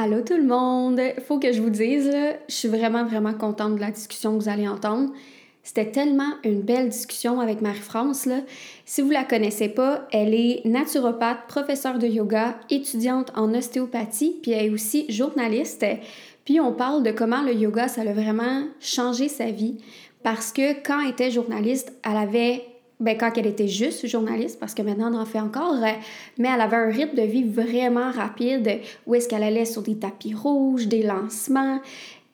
[0.00, 1.00] Allô tout le monde!
[1.26, 2.08] Faut que je vous dise,
[2.48, 5.10] je suis vraiment, vraiment contente de la discussion que vous allez entendre.
[5.64, 8.28] C'était tellement une belle discussion avec Marie-France.
[8.84, 14.52] Si vous la connaissez pas, elle est naturopathe, professeure de yoga, étudiante en ostéopathie, puis
[14.52, 15.84] elle est aussi journaliste.
[16.44, 19.78] Puis on parle de comment le yoga, ça a vraiment changé sa vie.
[20.22, 22.64] Parce que quand elle était journaliste, elle avait
[23.00, 25.92] ben, quand elle était juste journaliste, parce que maintenant on en fait encore, euh,
[26.36, 29.96] mais elle avait un rythme de vie vraiment rapide où est-ce qu'elle allait sur des
[29.96, 31.80] tapis rouges, des lancements,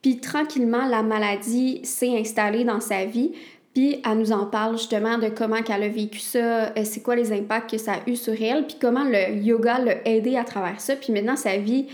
[0.00, 3.32] puis tranquillement la maladie s'est installée dans sa vie.
[3.74, 7.16] Puis elle nous en parle justement de comment qu'elle a vécu ça, euh, c'est quoi
[7.16, 10.44] les impacts que ça a eu sur elle, puis comment le yoga l'a aidé à
[10.44, 10.96] travers ça.
[10.96, 11.86] Puis maintenant sa vie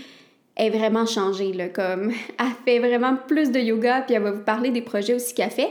[0.55, 4.43] est vraiment changée là, comme elle fait vraiment plus de yoga, puis elle va vous
[4.43, 5.69] parler des projets aussi qu'elle fait.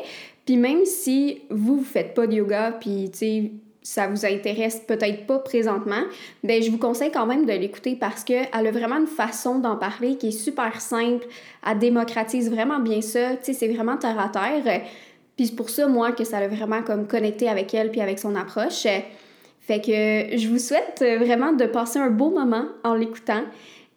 [0.50, 4.80] Puis même si vous ne faites pas de yoga, puis tu sais, ça vous intéresse
[4.80, 6.02] peut-être pas présentement,
[6.42, 9.76] ben je vous conseille quand même de l'écouter parce qu'elle a vraiment une façon d'en
[9.76, 11.24] parler qui est super simple,
[11.64, 14.82] elle démocratise vraiment bien ça, tu sais, c'est vraiment terre à terre.
[15.36, 18.18] Puis c'est pour ça, moi, que ça a vraiment comme connecté avec elle puis avec
[18.18, 18.88] son approche.
[19.60, 23.44] Fait que je vous souhaite vraiment de passer un beau moment en l'écoutant.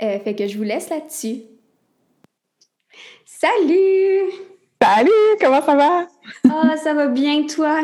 [0.03, 1.45] Euh, fait que je vous laisse là-dessus.
[3.25, 4.53] Salut!
[4.83, 6.07] Salut, comment ça va?
[6.49, 7.81] Ah, ça va bien, toi?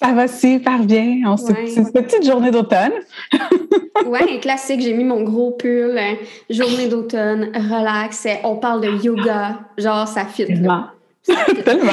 [0.00, 1.22] Ça va super bien.
[1.26, 2.92] On C'est une petite journée d'automne.
[4.06, 4.80] ouais, un classique.
[4.80, 5.98] J'ai mis mon gros pull.
[5.98, 6.14] Hein.
[6.48, 8.26] Journée d'automne, relax.
[8.44, 9.58] On parle de yoga.
[9.76, 10.46] Genre, ça fit.
[10.46, 10.84] Tellement.
[11.64, 11.92] Tellement.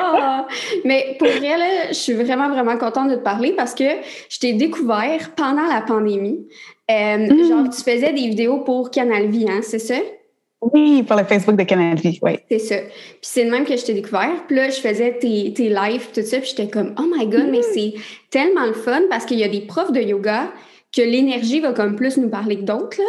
[0.00, 0.46] Ah,
[0.84, 3.84] mais pour vrai, je suis vraiment, vraiment contente de te parler parce que
[4.28, 6.46] je t'ai découvert pendant la pandémie.
[6.90, 7.48] Euh, mm.
[7.48, 9.96] Genre, tu faisais des vidéos pour Canal Vie, hein, c'est ça?
[10.60, 12.32] Oui, pour le Facebook de Canal Vie, oui.
[12.50, 12.76] C'est ça.
[12.78, 14.44] Puis c'est le même que je t'ai découvert.
[14.46, 17.48] Puis là, je faisais tes, tes lives, tout ça, puis j'étais comme, oh my God,
[17.50, 17.72] mais mm.
[17.72, 17.94] c'est
[18.30, 20.50] tellement le fun parce qu'il y a des profs de yoga
[20.94, 23.00] que l'énergie va comme plus nous parler que d'autres.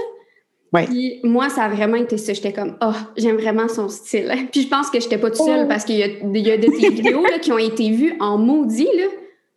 [0.71, 0.85] Ouais.
[0.85, 2.33] Puis moi, ça a vraiment été ça.
[2.33, 4.31] J'étais comme, oh, j'aime vraiment son style.
[4.51, 5.67] Puis je pense que j'étais pas toute seule oh.
[5.67, 8.13] parce qu'il y a, il y a de tes vidéos là, qui ont été vues
[8.19, 9.05] en maudit, là.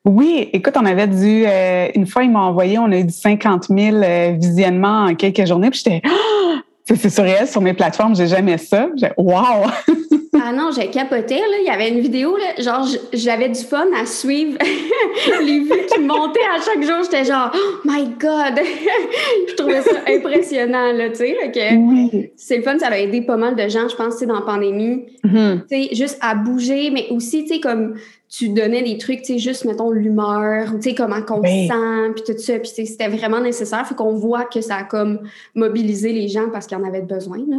[0.04, 3.12] Oui, écoute, on avait dû, euh, une fois, il m'a envoyé, on a eu du
[3.12, 6.41] 50 000 euh, visionnements en quelques journées, puis j'étais, oh!
[6.84, 8.88] c'est surréel sur mes plateformes, j'ai jamais ça.
[9.16, 9.66] Wow!
[10.34, 11.59] ah non, j'ai capoté, là.
[11.60, 14.56] Il y avait une vidéo, là, genre, j'avais du fun à suivre
[15.43, 17.03] les vues qui montaient à chaque jour.
[17.03, 18.59] J'étais genre, oh my God!
[19.48, 21.76] je trouvais ça impressionnant, là, tu sais.
[21.76, 22.31] oui.
[22.34, 25.04] C'est le fun, ça a aidé pas mal de gens, je pense, dans la pandémie.
[25.22, 25.66] Mm-hmm.
[25.69, 27.97] Tu sais, juste à bouger, mais aussi, tu sais, comme
[28.31, 32.12] tu donnais des trucs, tu sais, juste, mettons, l'humeur, tu sais, comment on se sent,
[32.14, 32.59] puis tout ça.
[32.59, 33.87] Puis c'était vraiment nécessaire.
[33.87, 35.20] Faut qu'on voit que ça a comme
[35.54, 37.59] mobilisé les gens parce qu'ils en avaient besoin, là.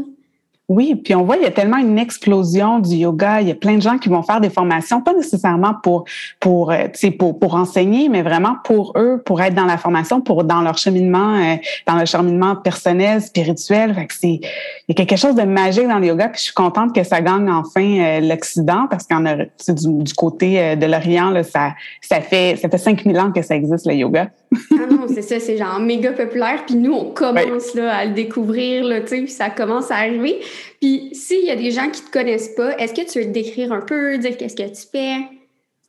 [0.74, 3.42] Oui, puis on voit il y a tellement une explosion du yoga.
[3.42, 6.06] Il y a plein de gens qui vont faire des formations, pas nécessairement pour
[6.40, 6.88] pour euh,
[7.20, 10.80] pour pour enseigner, mais vraiment pour eux, pour être dans la formation, pour dans leur
[10.80, 13.94] cheminement, euh, dans le cheminement personnel, spirituel.
[13.94, 14.42] Fait que c'est il
[14.88, 16.30] y a quelque chose de magique dans le yoga.
[16.30, 20.76] Puis je suis contente que ça gagne enfin euh, l'Occident parce qu'en du, du côté
[20.76, 24.30] de l'Orient là, ça ça fait ça fait 5000 ans que ça existe le yoga.
[24.72, 26.64] Ah non, c'est ça, c'est genre méga populaire.
[26.66, 29.98] Puis nous, on commence là, à le découvrir, là, tu sais, puis ça commence à
[29.98, 30.40] arriver.
[30.80, 33.32] Puis s'il y a des gens qui te connaissent pas, est-ce que tu veux te
[33.32, 35.43] décrire un peu, dire qu'est-ce que tu fais?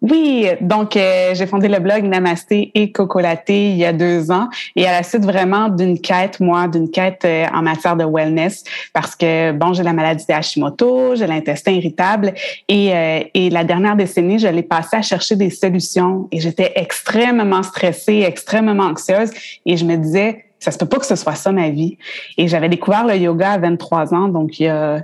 [0.06, 4.50] Oui, donc euh, j'ai fondé le blog Namasté et Cocolaté il y a deux ans
[4.76, 8.65] et à la suite vraiment d'une quête, moi, d'une quête euh, en matière de wellness
[8.92, 12.34] parce que, bon, j'ai la maladie de Hashimoto, j'ai l'intestin irritable
[12.69, 16.72] et, euh, et la dernière décennie, je l'ai passé à chercher des solutions et j'étais
[16.75, 19.31] extrêmement stressée, extrêmement anxieuse
[19.65, 21.97] et je me disais, ça se peut pas que ce soit ça ma vie.
[22.36, 25.00] Et j'avais découvert le yoga à 23 ans, donc il y a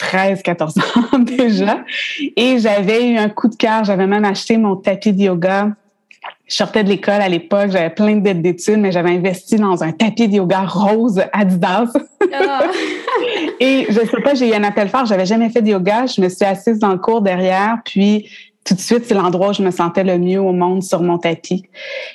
[0.00, 1.84] 13, 14 ans déjà.
[2.36, 3.84] Et j'avais eu un coup de cœur.
[3.84, 5.68] J'avais même acheté mon tapis de yoga.
[6.46, 9.84] Je sortais de l'école à l'époque, j'avais plein de dettes d'études, mais j'avais investi dans
[9.84, 11.92] un tapis de yoga rose Adidas.
[12.34, 12.62] Ah.
[13.60, 16.06] et je sais pas, j'ai eu un appel fort, j'avais jamais fait de yoga.
[16.06, 18.28] Je me suis assise dans le cours derrière, puis
[18.64, 21.18] tout de suite, c'est l'endroit où je me sentais le mieux au monde sur mon
[21.18, 21.64] tapis.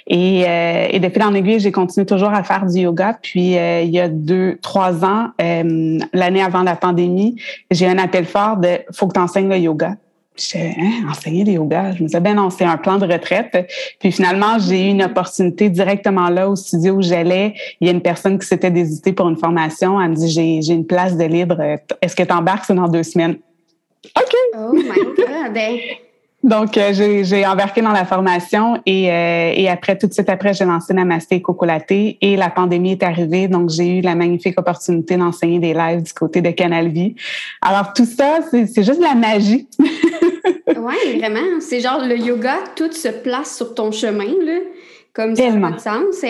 [0.07, 3.17] Et, euh, et depuis l'an aiguille, j'ai continué toujours à faire du yoga.
[3.22, 7.35] Puis euh, il y a deux, trois ans, euh, l'année avant la pandémie,
[7.72, 9.96] j'ai un appel fort de faut que tu enseignes le yoga.
[10.37, 11.93] J'ai hein, enseigner le yoga?
[11.93, 13.72] Je me disais, ben non, c'est un plan de retraite.
[13.99, 17.55] Puis finalement, j'ai eu une opportunité directement là au studio où j'allais.
[17.79, 19.99] Il y a une personne qui s'était désistée pour une formation.
[19.99, 21.59] Elle me dit, j'ai, j'ai une place de libre.
[22.02, 22.66] Est-ce que tu embarques?
[22.66, 23.37] C'est dans deux semaines?
[24.17, 24.35] OK.
[24.58, 25.58] Oh my God.
[26.46, 30.53] Donc, euh, j'ai embarqué dans la formation et, euh, et, après, tout de suite après,
[30.53, 33.47] j'ai lancé Namasté Cocolaté et la pandémie est arrivée.
[33.47, 37.16] Donc, j'ai eu la magnifique opportunité d'enseigner des lives du côté de Canal Vie.
[37.64, 39.68] Alors, tout ça, c'est juste de la magie.
[39.80, 41.59] oui, vraiment.
[41.62, 44.59] C'est genre le yoga, tout se place sur ton chemin, là.
[45.14, 46.22] Comme ça pas de sens.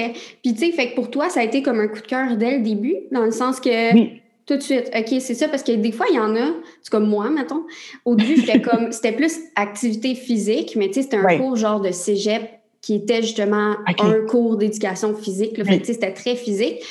[0.42, 2.38] Puis, tu sais, fait que pour toi, ça a été comme un coup de cœur
[2.38, 4.25] dès le début, dans le sens que.
[4.46, 4.92] Tout de suite.
[4.96, 7.64] OK, c'est ça, parce que des fois, il y en a, c'est comme moi, mettons.
[8.04, 11.82] Au début, c'était comme, c'était plus activité physique, mais tu sais, c'était un cours genre
[11.82, 12.44] de cégep
[12.82, 15.64] qui était justement un cours d'éducation physique.
[15.64, 16.84] Fait que, c'était très physique.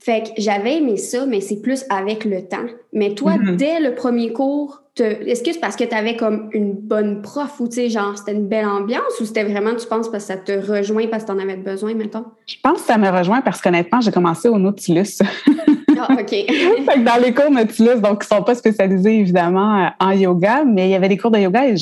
[0.00, 2.66] Fait que j'avais aimé ça, mais c'est plus avec le temps.
[2.92, 3.56] Mais toi, mm-hmm.
[3.56, 7.58] dès le premier cours, est-ce que c'est parce que tu avais comme une bonne prof
[7.60, 10.32] ou tu sais, genre, c'était une belle ambiance ou c'était vraiment, tu penses, parce que
[10.32, 12.24] ça te rejoint parce que tu en avais besoin, mettons?
[12.46, 15.20] Je pense que ça me rejoint parce qu'honnêtement, j'ai commencé au Nautilus.
[15.98, 17.04] ah, OK.
[17.04, 20.94] dans les cours Nautilus, donc, ils sont pas spécialisés évidemment en yoga, mais il y
[20.94, 21.76] avait des cours de yoga et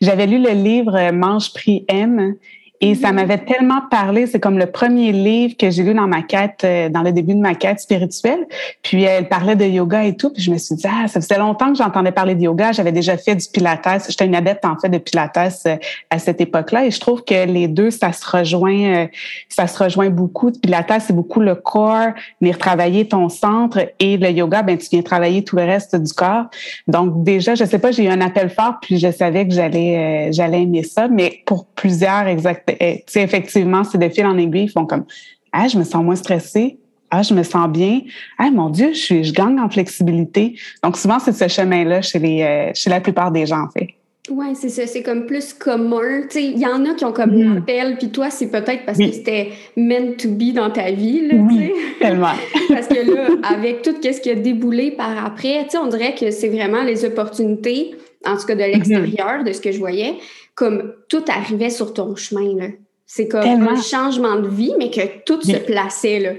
[0.00, 2.36] j'avais lu le livre Mange, Prix, M
[2.80, 3.14] et ça mm-hmm.
[3.14, 6.88] m'avait tellement parlé, c'est comme le premier livre que j'ai lu dans ma quête, euh,
[6.88, 8.46] dans le début de ma quête spirituelle.
[8.82, 11.38] Puis elle parlait de yoga et tout, puis je me suis dit ah, ça faisait
[11.38, 12.72] longtemps que j'entendais parler de yoga.
[12.72, 14.06] J'avais déjà fait du pilates.
[14.08, 15.36] J'étais une adepte en fait de pilates
[15.66, 15.76] euh,
[16.10, 19.06] à cette époque-là, et je trouve que les deux ça se rejoint, euh,
[19.48, 20.50] ça se rejoint beaucoup.
[20.52, 25.02] Pilates c'est beaucoup le corps, venir travailler ton centre, et le yoga ben tu viens
[25.02, 26.46] travailler tout le reste du corps.
[26.88, 30.30] Donc déjà je sais pas, j'ai eu un appel fort, puis je savais que j'allais
[30.32, 32.65] j'allais aimer ça, mais pour plusieurs exactement
[33.14, 35.04] effectivement, c'est de fil en aiguille, ils font comme
[35.52, 36.78] Ah, je me sens moins stressée.
[37.10, 38.00] Ah, je me sens bien.
[38.36, 40.58] Ah, mon Dieu, je, suis, je gagne en flexibilité.
[40.82, 43.90] Donc, souvent, c'est ce chemin-là chez, les, euh, chez la plupart des gens, en fait.
[44.28, 44.86] Oui, c'est ça.
[44.86, 46.22] C'est comme plus commun.
[46.34, 47.58] Il y en a qui ont comme mm.
[47.58, 51.28] appel, puis toi, c'est peut-être parce que c'était meant to be dans ta vie.
[51.28, 51.70] Là, oui,
[52.00, 52.32] tellement.
[52.68, 56.48] parce que là, avec tout ce qui a déboulé par après, on dirait que c'est
[56.48, 57.94] vraiment les opportunités,
[58.26, 58.72] en tout cas de mm-hmm.
[58.72, 60.14] l'extérieur, de ce que je voyais,
[60.54, 62.56] comme tout arrivait sur ton chemin.
[62.56, 62.66] Là.
[63.06, 66.18] C'est comme un changement de vie, mais que tout se plaçait.
[66.18, 66.30] Là.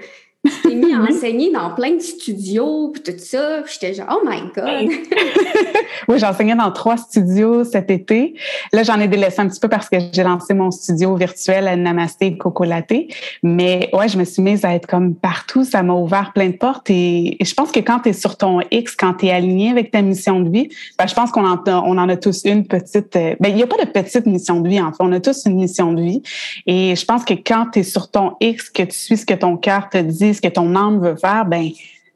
[0.46, 3.64] Tu t'es mis à enseigner dans plein de studios, puis tout ça.
[3.66, 4.92] J'étais genre, oh my God!
[6.08, 8.36] oui, j'enseignais dans trois studios cet été.
[8.72, 11.76] Là, j'en ai délaissé un petit peu parce que j'ai lancé mon studio virtuel à
[11.76, 12.94] Namasté Coco Latte.
[13.44, 15.64] Mais ouais, je me suis mise à être comme partout.
[15.64, 16.90] Ça m'a ouvert plein de portes.
[16.90, 19.92] Et, je pense que quand tu es sur ton X, quand tu es aligné avec
[19.92, 23.16] ta mission de vie, ben, je pense qu'on en, on en a tous une petite.
[23.16, 24.98] Euh, ben, il n'y a pas de petite mission de vie, en fait.
[25.00, 26.22] On a tous une mission de vie.
[26.68, 29.34] Et je pense que quand tu es sur ton X, que tu suis ce que
[29.34, 31.70] ton cœur te dit, ce que ton âme veut faire, ben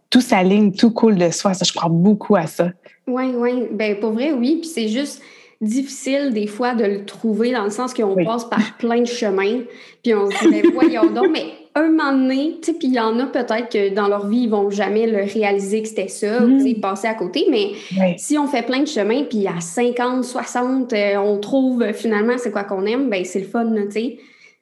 [0.10, 1.54] tout s'aligne, tout coule de soi.
[1.54, 2.70] Ça, je crois beaucoup à ça.
[3.08, 3.68] Oui, oui.
[3.72, 4.58] Ben pour vrai, oui.
[4.62, 5.22] Puis c'est juste
[5.62, 9.60] difficile des fois de le trouver dans le sens qu'on passe par plein de chemins.
[10.04, 12.96] Puis on se dit, ben voyons donc, mais un moment donné, tu sais, puis il
[12.96, 16.08] y en a peut-être que dans leur vie, ils vont jamais le réaliser que c'était
[16.10, 16.82] ça, ou mm.
[16.82, 17.72] passer à côté, mais
[18.18, 22.52] si on fait plein de chemins, puis à 50, 60, euh, on trouve finalement c'est
[22.52, 24.18] quoi qu'on aime, ben c'est le fun, tu sais.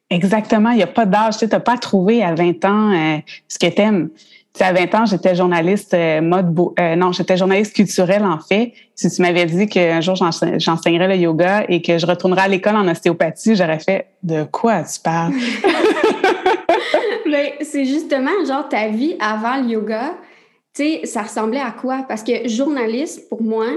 [0.09, 1.37] Exactement, il n'y a pas d'âge.
[1.37, 3.17] Tu n'as pas trouvé à 20 ans euh,
[3.47, 4.09] ce que tu aimes.
[4.57, 8.73] Tu à 20 ans, j'étais journaliste euh, mode euh, non, j'étais journaliste culturelle en fait.
[8.95, 12.75] Si tu m'avais dit qu'un jour j'enseignerais le yoga et que je retournerais à l'école
[12.75, 15.33] en ostéopathie, j'aurais fait de quoi tu parles?
[17.27, 20.15] Mais c'est justement genre ta vie avant le yoga.
[20.73, 22.05] Tu sais, ça ressemblait à quoi?
[22.07, 23.67] Parce que journaliste pour moi,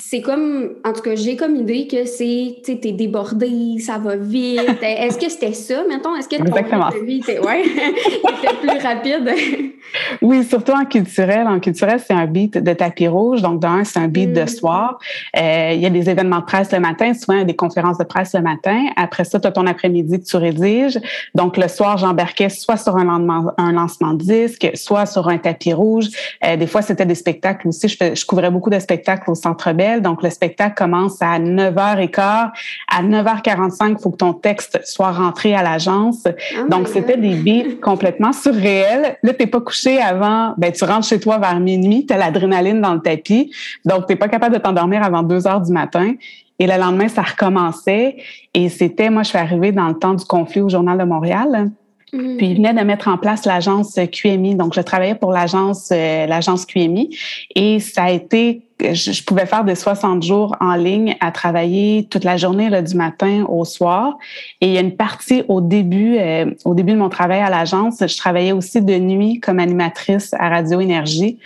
[0.00, 3.98] c'est comme, en tout cas, j'ai comme idée que c'est, tu sais, t'es débordé, ça
[3.98, 4.60] va vite.
[4.82, 6.14] Est-ce que c'était ça, mettons?
[6.16, 9.30] Est-ce que ton vie était, ouais, était plus rapide?
[10.22, 11.46] oui, surtout en culturel.
[11.46, 13.42] En culturel, c'est un beat de tapis rouge.
[13.42, 14.48] Donc, d'un, c'est un beat de mm.
[14.48, 14.98] soir.
[15.36, 18.34] Euh, il y a des événements de presse le matin, souvent des conférences de presse
[18.34, 18.86] le matin.
[18.96, 20.98] Après ça, tu as ton après-midi que tu rédiges.
[21.34, 25.72] Donc, le soir, j'embarquais soit sur un, un lancement de disque, soit sur un tapis
[25.72, 26.06] rouge.
[26.44, 27.88] Euh, des fois, c'était des spectacles aussi.
[27.88, 32.50] Je, je couvrais beaucoup de spectacles au Centre Donc, le spectacle commence à 9h15.
[32.88, 36.24] À 9h45, il faut que ton texte soit rentré à l'agence.
[36.26, 39.16] Oh donc, c'était des beats complètement surréels.
[39.22, 42.80] Là, t'es pas couché avant, ben, tu rentres chez toi vers minuit, tu as l'adrénaline
[42.80, 43.52] dans le tapis.
[43.84, 46.14] Donc, t'es pas capable de t'endormir avant 2 h du matin.
[46.58, 48.16] Et le lendemain, ça recommençait.
[48.54, 51.70] Et c'était, moi, je suis arrivée dans le temps du conflit au Journal de Montréal.
[52.16, 52.36] Mm.
[52.36, 54.54] Puis il venait de mettre en place l'agence QMI.
[54.54, 57.16] Donc, je travaillais pour l'agence euh, l'agence QMI
[57.54, 62.24] et ça a été je, pouvais faire des 60 jours en ligne à travailler toute
[62.24, 64.18] la journée là, du matin au soir.
[64.60, 67.48] Et il y a une partie au début, euh, au début de mon travail à
[67.48, 71.38] l'agence, je travaillais aussi de nuit comme animatrice à Radio Énergie.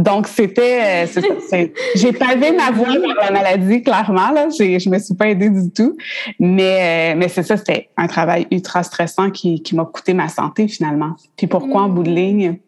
[0.00, 4.48] Donc, c'était, euh, j'ai pavé ma voie dans la maladie, clairement, là.
[4.48, 5.96] Je me suis pas aidée du tout.
[6.38, 10.28] Mais, euh, mais c'est ça, c'était un travail ultra stressant qui, qui m'a coûté ma
[10.28, 11.16] santé, finalement.
[11.36, 12.58] Puis pourquoi, en bout de ligne,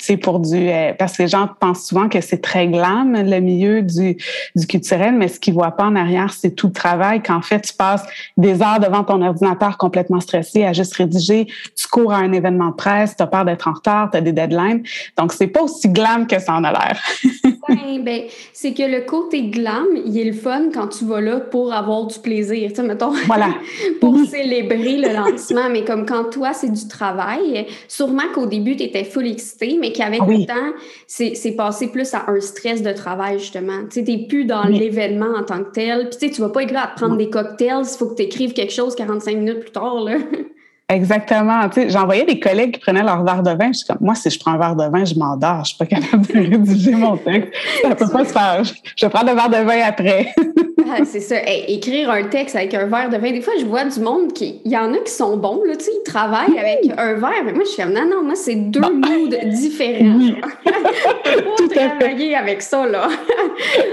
[0.00, 3.40] c'est pour du euh, parce que les gens pensent souvent que c'est très glam le
[3.40, 4.16] milieu du,
[4.56, 7.60] du culturel mais ce qu'ils voient pas en arrière c'est tout le travail qu'en fait
[7.60, 8.04] tu passes
[8.36, 11.46] des heures devant ton ordinateur complètement stressé à juste rédiger.
[11.76, 14.20] Tu cours à un événement de presse tu as peur d'être en retard tu as
[14.20, 14.82] des deadlines.
[15.16, 17.00] Donc c'est pas aussi glam que ça en a l'air
[17.68, 21.40] ouais, ben, c'est que le côté glam, il est le fun quand tu vas là
[21.40, 23.54] pour avoir du plaisir, tu sais, mettons, voilà.
[24.00, 28.84] pour célébrer le lancement, mais comme quand toi, c'est du travail, sûrement qu'au début, tu
[28.84, 30.72] étais full excité, mais qu'avec le temps,
[31.06, 33.80] c'est passé plus à un stress de travail, justement.
[33.90, 36.50] Tu sais, t'es plus dans l'événement en tant que tel, puis tu sais, tu vas
[36.50, 38.94] pas être là à te prendre des cocktails, il faut que tu écrives quelque chose
[38.94, 40.16] 45 minutes plus tard, là.
[40.90, 41.68] Exactement.
[41.68, 43.68] Tu sais, j'envoyais des collègues qui prenaient leur verre de vin.
[43.68, 45.64] Je suis comme, moi, si je prends un verre de vin, je m'endors.
[45.64, 47.52] Je suis pas capable de rédiger mon texte.
[47.82, 48.64] Ça peut pas se faire.
[48.64, 50.34] Je, vais prendre le verre de vin après.
[50.88, 51.36] ah, c'est ça.
[51.68, 53.30] écrire un texte avec un verre de vin.
[53.30, 55.76] Des fois, je vois du monde qui, il y en a qui sont bons, là,
[55.76, 57.44] tu sais, ils travaillent avec un verre.
[57.44, 60.18] Mais moi, je suis comme, non, non, moi, c'est deux moods différents.
[60.18, 60.36] Oui.
[61.56, 63.08] Tout travailler avec ça, là.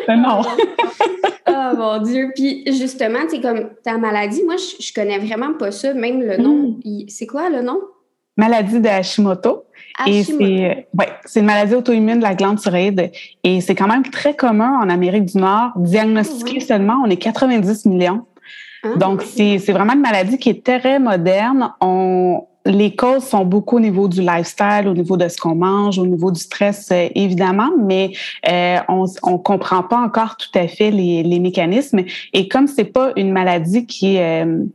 [0.09, 0.41] non.
[1.47, 2.31] oh mon Dieu.
[2.35, 6.21] Puis, justement, tu sais, comme ta maladie, moi, je, je connais vraiment pas ça, même
[6.21, 6.77] le nom.
[6.83, 7.05] Mm.
[7.07, 7.79] C'est quoi le nom?
[8.37, 9.63] Maladie de Hashimoto.
[10.05, 13.11] Et c'est ouais, une maladie auto-immune de la glande thyroïde.
[13.43, 15.71] Et c'est quand même très commun en Amérique du Nord.
[15.75, 18.25] Diagnostiqué seulement, on est 90 millions.
[18.83, 21.73] Ah, Donc, c'est vraiment une maladie qui est très moderne.
[21.81, 25.97] On, les causes sont beaucoup au niveau du lifestyle, au niveau de ce qu'on mange,
[25.97, 28.11] au niveau du stress, euh, évidemment, mais
[28.47, 32.01] euh, on on comprend pas encore tout à fait les, mécanismes.
[32.33, 34.65] Et comme c'est pas une maladie qui est euh,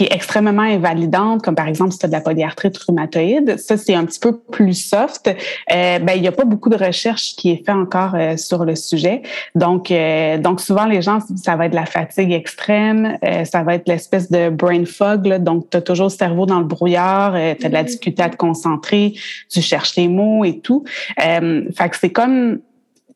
[0.00, 4.18] extrêmement invalidante, comme par exemple si tu de la polyarthrite rhumatoïde, ça c'est un petit
[4.18, 5.30] peu plus soft.
[5.68, 9.22] Ben il y a pas beaucoup de recherche qui est fait encore sur le sujet.
[9.54, 9.92] Donc
[10.42, 14.50] donc souvent les gens ça va être la fatigue extrême, ça va être l'espèce de
[14.50, 17.68] brain fog, là, donc tu as toujours le cerveau dans le brouillard euh, tu as
[17.68, 17.86] de la mm-hmm.
[17.86, 19.14] difficulté à te concentrer,
[19.48, 20.84] tu cherches les mots et tout.
[21.24, 22.60] Euh, fait que c'est comme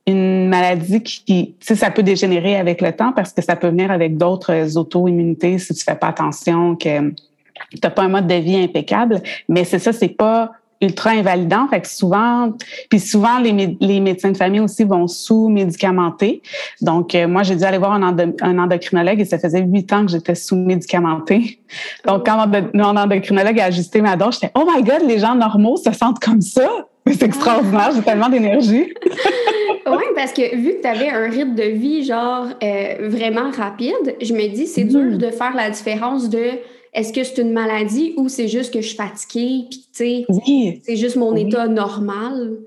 [0.07, 3.69] une maladie qui, tu sais, ça peut dégénérer avec le temps parce que ça peut
[3.69, 8.27] venir avec d'autres auto-immunités si tu fais pas attention, que tu n'as pas un mode
[8.27, 9.23] de vie impeccable.
[9.49, 10.53] Mais c'est ça, c'est pas
[10.85, 11.67] ultra invalidant.
[11.69, 12.53] Fait que souvent,
[12.89, 16.43] puis souvent, les, les, médecins de famille aussi vont sous-médicamenter.
[16.81, 20.05] Donc, euh, moi, j'ai dû aller voir un, un, endocrinologue et ça faisait huit ans
[20.05, 21.61] que j'étais sous-médicamentée.
[22.07, 25.77] Donc, quand mon endocrinologue a ajusté ma dose, j'étais «Oh my God, les gens normaux
[25.77, 26.69] se sentent comme ça!»
[27.07, 28.93] C'est extraordinaire, j'ai tellement d'énergie.
[29.87, 34.17] oui, parce que vu que tu avais un rythme de vie, genre, euh, vraiment rapide,
[34.23, 35.19] je me dis, c'est dur mm.
[35.19, 36.53] de faire la différence de
[36.95, 40.81] est-ce que c'est une maladie ou c'est juste que je suis fatiguée, puis tu sais,
[40.85, 42.59] c'est juste mon état normal?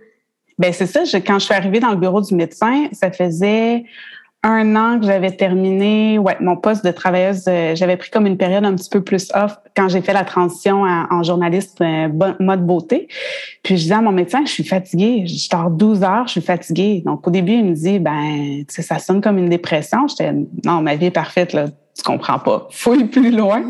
[0.60, 1.02] Ben c'est ça.
[1.20, 3.84] quand je suis arrivée dans le bureau du médecin, ça faisait
[4.44, 7.44] un an que j'avais terminé ouais, mon poste de travailleuse.
[7.48, 10.24] Euh, j'avais pris comme une période un petit peu plus off quand j'ai fait la
[10.24, 12.08] transition en, journaliste euh,
[12.40, 13.08] mode beauté.
[13.64, 15.26] Puis je disais à mon médecin, je suis fatiguée.
[15.26, 17.02] Je dors 12 heures, je suis fatiguée.
[17.06, 20.08] Donc au début, il me dit, ben, ça sonne comme une dépression.
[20.08, 20.34] J'étais,
[20.66, 22.68] non, ma vie est parfaite, là tu comprends pas.
[22.72, 23.64] Fouille plus loin.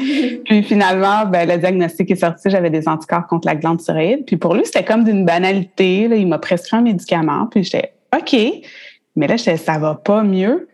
[0.45, 4.25] puis finalement, ben, le diagnostic est sorti, j'avais des anticorps contre la glande thyroïde.
[4.25, 6.07] Puis pour lui, c'était comme d'une banalité.
[6.07, 6.15] Là.
[6.15, 7.47] Il m'a prescrit un médicament.
[7.49, 8.35] Puis j'étais OK.
[9.15, 10.67] Mais là, j'étais ça va pas mieux.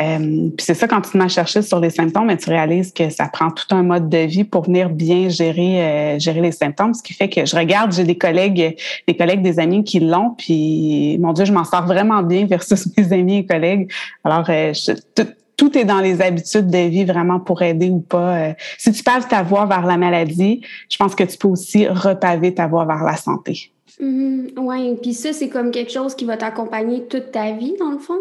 [0.00, 2.92] Euh, puis c'est ça, quand tu te mets chercher sur les symptômes, mais tu réalises
[2.92, 6.52] que ça prend tout un mode de vie pour venir bien gérer euh, gérer les
[6.52, 6.94] symptômes.
[6.94, 10.34] Ce qui fait que je regarde, j'ai des collègues, des collègues, des amis qui l'ont,
[10.36, 13.90] puis mon Dieu, je m'en sors vraiment bien versus mes amis et collègues.
[14.24, 15.28] Alors, euh, je, tout
[15.66, 18.38] est dans les habitudes de vie vraiment pour aider ou pas.
[18.38, 21.86] Euh, si tu paves ta voie vers la maladie, je pense que tu peux aussi
[21.86, 23.70] repaver ta voie vers la santé.
[24.00, 24.58] Mm-hmm.
[24.58, 27.98] oui, puis ça, c'est comme quelque chose qui va t'accompagner toute ta vie, dans le
[27.98, 28.20] fond?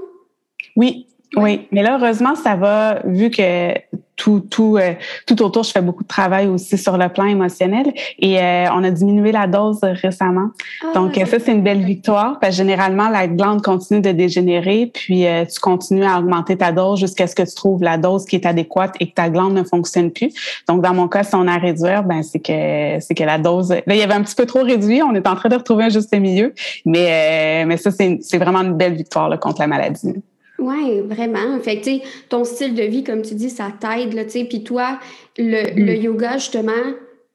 [0.76, 3.74] Oui, oui, mais là, heureusement, ça va, vu que
[4.18, 4.94] tout, tout, euh,
[5.28, 8.84] tout autour, je fais beaucoup de travail aussi sur le plan émotionnel et euh, on
[8.84, 10.50] a diminué la dose récemment.
[10.84, 14.90] Ah, Donc, ça, c'est une belle victoire parce que généralement, la glande continue de dégénérer
[14.92, 18.26] puis euh, tu continues à augmenter ta dose jusqu'à ce que tu trouves la dose
[18.26, 20.34] qui est adéquate et que ta glande ne fonctionne plus.
[20.68, 23.38] Donc, dans mon cas, si on a à réduire, ben, c'est que, c'est que la
[23.38, 25.04] dose, là, il y avait un petit peu trop réduit.
[25.04, 26.54] On est en train de retrouver un juste milieu.
[26.86, 30.14] Mais, mais ça, c'est, c'est vraiment une belle victoire là, contre la maladie.
[30.60, 31.60] Oui, vraiment.
[31.62, 31.90] Fait que,
[32.30, 34.44] ton style de vie, comme tu dis, ça t'aide, là, tu sais.
[34.46, 35.00] Puis toi,
[35.38, 36.04] le, le, mm.
[36.04, 36.72] yoga, justement,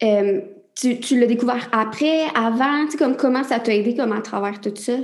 [0.02, 0.40] euh,
[0.74, 4.20] tu, tu l'as découvert après, avant, tu sais, comme comment ça t'a aidé, comme à
[4.20, 4.94] travers tout ça?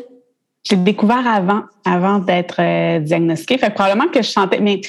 [0.64, 3.58] J'ai découvert avant, avant d'être euh, diagnostiquée.
[3.58, 4.80] Fait que probablement que je sentais, mais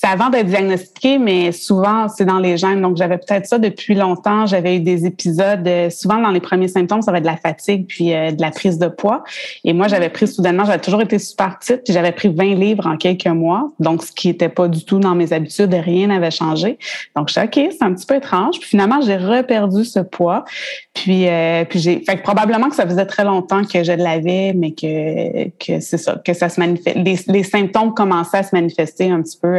[0.00, 2.80] c'est avant d'être diagnostiqué, mais souvent, c'est dans les gènes.
[2.80, 4.46] Donc, j'avais peut-être ça depuis longtemps.
[4.46, 7.36] J'avais eu des épisodes, euh, souvent dans les premiers symptômes, ça va être de la
[7.36, 9.24] fatigue puis euh, de la prise de poids.
[9.64, 12.86] Et moi, j'avais pris soudainement, j'avais toujours été super petite, puis j'avais pris 20 livres
[12.86, 13.70] en quelques mois.
[13.80, 16.78] Donc, ce qui n'était pas du tout dans mes habitudes, rien n'avait changé.
[17.16, 18.60] Donc, je suis OK, c'est un petit peu étrange.
[18.60, 20.44] Puis finalement, j'ai reperdu ce poids.
[20.94, 24.52] Puis, euh, puis j'ai, fait que probablement que ça faisait très longtemps que je l'avais,
[24.54, 26.96] mais que, que c'est ça, que ça se manifeste.
[26.96, 29.56] Les, les, symptômes commençaient à se manifester un petit peu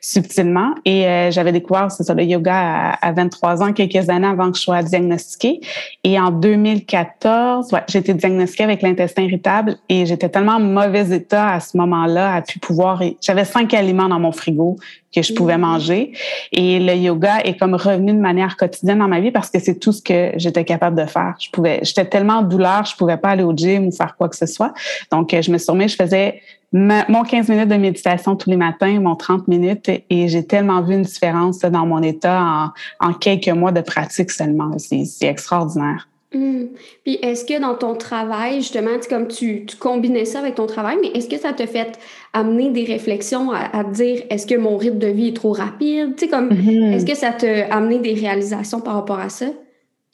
[0.00, 0.74] subtilement.
[0.84, 4.58] Et euh, j'avais découvert c'est ça, le yoga à, 23 ans, quelques années avant que
[4.58, 5.60] je sois diagnostiquée.
[6.04, 11.14] Et en 2014, ouais, j'ai été diagnostiquée avec l'intestin irritable et j'étais tellement en mauvais
[11.14, 13.02] état à ce moment-là à pu pouvoir.
[13.20, 14.76] J'avais cinq aliments dans mon frigo
[15.16, 15.60] que je pouvais mm.
[15.60, 16.12] manger.
[16.52, 19.78] Et le yoga est comme revenu de manière quotidienne dans ma vie parce que c'est
[19.78, 21.34] tout ce que j'étais capable de faire.
[21.40, 24.28] Je pouvais, j'étais tellement en douleur, je pouvais pas aller au gym ou faire quoi
[24.28, 24.74] que ce soit.
[25.10, 26.42] Donc, je me suis remis, je faisais
[26.72, 30.94] mon 15 minutes de méditation tous les matins, mon 30 minutes, et j'ai tellement vu
[30.94, 34.76] une différence dans mon état en, en quelques mois de pratique seulement.
[34.78, 36.08] C'est extraordinaire.
[36.34, 36.66] Hmm.
[37.04, 40.96] Puis est-ce que dans ton travail, justement, comme tu, tu, combinais ça avec ton travail,
[41.00, 41.98] mais est-ce que ça te fait
[42.32, 46.16] amener des réflexions à, te dire est-ce que mon rythme de vie est trop rapide?
[46.16, 46.94] Tu sais, comme, mm-hmm.
[46.94, 49.46] est-ce que ça t'a amené des réalisations par rapport à ça?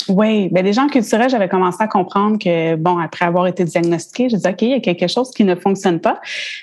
[0.09, 4.29] Oui, bien, les gens culturels, j'avais commencé à comprendre que, bon, après avoir été diagnostiquée,
[4.29, 6.21] je disais, OK, il y a quelque chose qui ne fonctionne pas.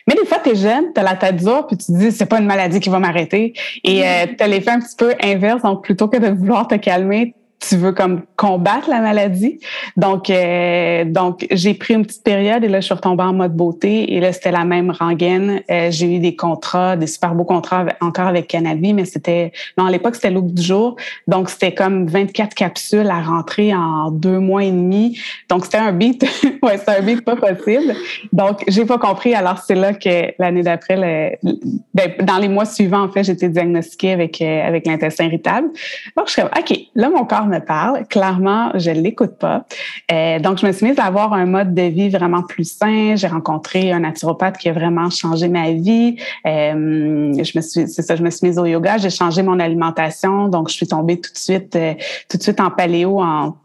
[0.07, 2.11] Mais des fois, tu es jeune, tu as la tête dure, puis tu te dis,
[2.11, 3.53] c'est pas une maladie qui va m'arrêter.
[3.83, 5.61] Et euh, tu as l'effet un petit peu inverse.
[5.61, 9.59] Donc, plutôt que de vouloir te calmer, tu veux comme combattre la maladie.
[9.97, 13.53] Donc, euh, donc j'ai pris une petite période et là, je suis retombée en mode
[13.53, 15.61] beauté et là, c'était la même rengaine.
[15.69, 19.85] Euh, j'ai eu des contrats, des super beaux contrats encore avec Canavie, mais c'était, non,
[19.85, 20.95] à l'époque, c'était look du jour.
[21.27, 25.19] Donc, c'était comme 24 capsules à rentrer en deux mois et demi.
[25.49, 26.23] Donc, c'était un beat,
[26.63, 27.93] ouais, c'était un beat pas possible.
[28.31, 29.35] Donc, j'ai pas compris.
[29.35, 31.39] Alors, c'est là que l'année d'après,
[31.93, 35.69] ben, dans les mois suivants, en fait, j'étais diagnostiquée avec, euh, avec l'intestin irritable.
[36.15, 38.05] Donc, je suis comme, OK, là, mon corps me parle.
[38.07, 39.65] Clairement, je l'écoute pas.
[40.11, 43.15] Euh, donc, je me suis mise à avoir un mode de vie vraiment plus sain.
[43.15, 46.17] J'ai rencontré un naturopathe qui a vraiment changé ma vie.
[46.45, 48.97] Euh, je me suis, c'est ça, je me suis mise au yoga.
[48.97, 50.47] J'ai changé mon alimentation.
[50.47, 51.93] Donc, je suis tombée tout de suite, euh,
[52.29, 53.55] tout de suite en paléo, en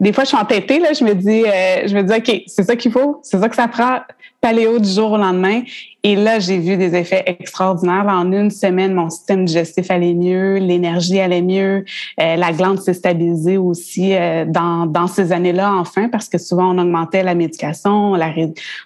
[0.00, 2.76] des fois, je suis entêtée, là, je me dis, je me dis, OK, c'est ça
[2.76, 3.98] qu'il faut, c'est ça que ça prend,
[4.40, 5.62] paléo du jour au lendemain.
[6.04, 8.06] Et là, j'ai vu des effets extraordinaires.
[8.08, 11.84] En une semaine, mon système digestif allait mieux, l'énergie allait mieux,
[12.20, 16.74] euh, la glande s'est stabilisée aussi euh, dans, dans ces années-là, enfin, parce que souvent,
[16.74, 18.32] on augmentait la médication, on la,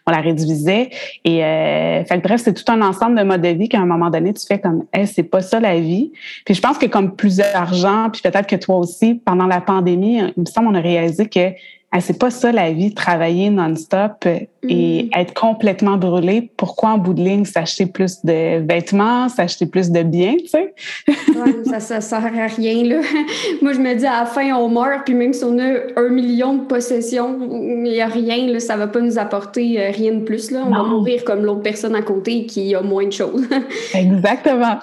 [0.06, 0.88] on la réduisait.
[1.24, 4.08] Et euh, fait bref, c'est tout un ensemble de modes de vie qu'à un moment
[4.08, 6.12] donné, tu fais comme, hey, c'est pas ça la vie.
[6.46, 10.16] Puis je pense que comme plusieurs gens, puis peut-être que toi aussi, pendant la pandémie,
[10.36, 11.52] il me semble, on a réalisé que
[12.00, 14.26] c'est pas ça la vie, travailler non-stop
[14.68, 15.20] et mm.
[15.20, 16.50] être complètement brûlé.
[16.56, 20.74] Pourquoi en bout de ligne s'acheter plus de vêtements, s'acheter plus de biens, tu sais?
[21.08, 23.00] ouais, ça, ça sert à rien, là.
[23.62, 26.08] Moi, je me dis, à la fin, on meurt, puis même si on a un
[26.08, 30.12] million de possessions, il n'y a rien, là, ça va pas nous apporter euh, rien
[30.12, 30.64] de plus, là.
[30.66, 33.46] On va mourir comme l'autre personne à côté qui a moins de choses.
[33.94, 34.78] Exactement.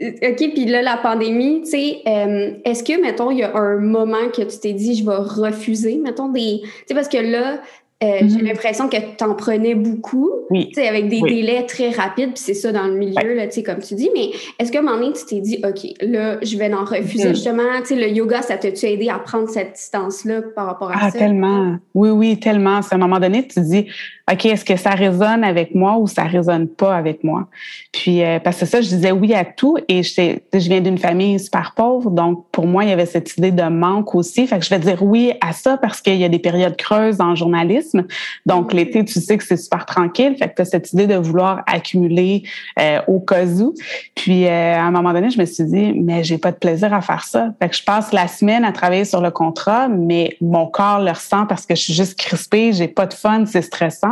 [0.00, 3.78] OK, puis là, la pandémie, tu sais, euh, est-ce que, mettons, il y a un
[3.78, 6.60] moment que tu t'es dit, je vais refuser, mettons, des...
[6.62, 7.60] Tu sais, parce que là,
[8.02, 8.42] euh, j'ai mm-hmm.
[8.42, 10.72] l'impression que tu en prenais beaucoup, oui.
[10.76, 14.10] avec des délais très rapides, puis c'est ça dans le milieu, là, comme tu dis.
[14.12, 17.28] Mais est-ce qu'à un moment donné, tu t'es dit, OK, là, je vais en refuser
[17.28, 17.34] mm-hmm.
[17.34, 17.62] justement?
[17.62, 21.12] Le yoga, ça t'a-tu aidé à prendre cette distance-là par rapport à ah, ça?
[21.14, 21.76] Ah, tellement.
[21.94, 22.78] Oui, oui, tellement.
[22.78, 23.86] À un moment donné, tu te dis,
[24.30, 27.48] OK, est-ce que ça résonne avec moi ou ça résonne pas avec moi?
[27.90, 30.98] Puis, euh, parce que ça, je disais oui à tout et je, je viens d'une
[30.98, 32.10] famille super pauvre.
[32.10, 34.46] Donc, pour moi, il y avait cette idée de manque aussi.
[34.46, 37.20] Fait que je vais dire oui à ça parce qu'il y a des périodes creuses
[37.20, 38.06] en journalisme.
[38.46, 40.36] Donc, l'été, tu sais que c'est super tranquille.
[40.38, 42.44] Fait que tu as cette idée de vouloir accumuler
[42.78, 43.74] euh, au cas où.
[44.14, 46.94] Puis, euh, à un moment donné, je me suis dit, mais j'ai pas de plaisir
[46.94, 47.48] à faire ça.
[47.60, 51.10] Fait que je passe la semaine à travailler sur le contrat, mais mon corps le
[51.10, 54.11] ressent parce que je suis juste crispée, j'ai pas de fun, c'est stressant.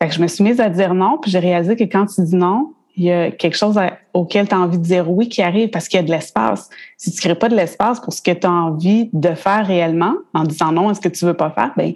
[0.00, 2.72] Je me suis mise à dire non, puis j'ai réalisé que quand tu dis non,
[2.96, 3.78] il y a quelque chose
[4.12, 6.68] auquel tu as envie de dire oui qui arrive parce qu'il y a de l'espace.
[6.96, 9.66] Si tu ne crées pas de l'espace pour ce que tu as envie de faire
[9.66, 11.92] réellement, en disant non à ce que tu veux pas faire, ben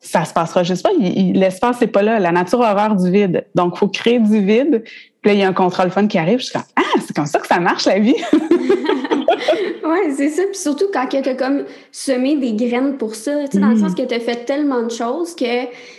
[0.00, 0.90] ça se passera juste pas.
[0.98, 2.18] L'espace n'est pas là.
[2.18, 3.46] La nature horreur du vide.
[3.54, 4.84] Donc, il faut créer du vide.
[5.22, 6.38] Puis là, il y a un contrôle fun qui arrive.
[6.38, 8.14] Je suis comme, ah, c'est comme ça que ça marche, la vie.
[9.84, 10.42] oui, c'est ça.
[10.44, 13.78] Puis surtout quand tu as comme semé des graines pour ça, tu sais, dans le
[13.78, 13.94] sens mm.
[13.94, 15.44] que tu as fait tellement de choses que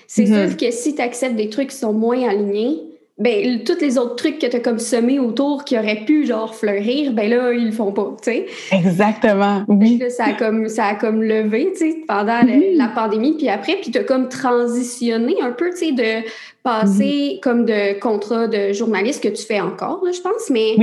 [0.08, 0.48] c'est mm-hmm.
[0.48, 2.82] sûr que si tu acceptes des trucs qui sont moins alignés,
[3.18, 6.54] ben tous les autres trucs que tu as comme semé autour qui auraient pu genre
[6.54, 8.46] fleurir, ben là ils le font pas, tu sais.
[8.72, 9.64] Exactement.
[9.68, 10.00] Oui.
[10.10, 12.78] ça a comme ça a comme levé, tu sais, pendant mm-hmm.
[12.78, 16.28] la, pandémie puis après puis tu as comme transitionné un peu, tu sais de
[16.62, 17.40] passer mm-hmm.
[17.40, 20.76] comme de contrat de journaliste que tu fais encore, je pense, mais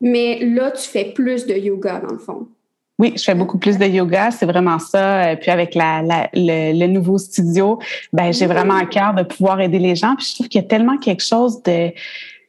[0.00, 2.48] mais là tu fais plus de yoga dans le fond.
[2.98, 5.26] Oui, je fais beaucoup plus de yoga, c'est vraiment ça.
[5.26, 7.78] Euh, puis avec la, le, nouveau studio,
[8.12, 10.16] ben j'ai vraiment à cœur de pouvoir aider les gens.
[10.16, 11.92] Puis je trouve qu'il y a tellement quelque chose de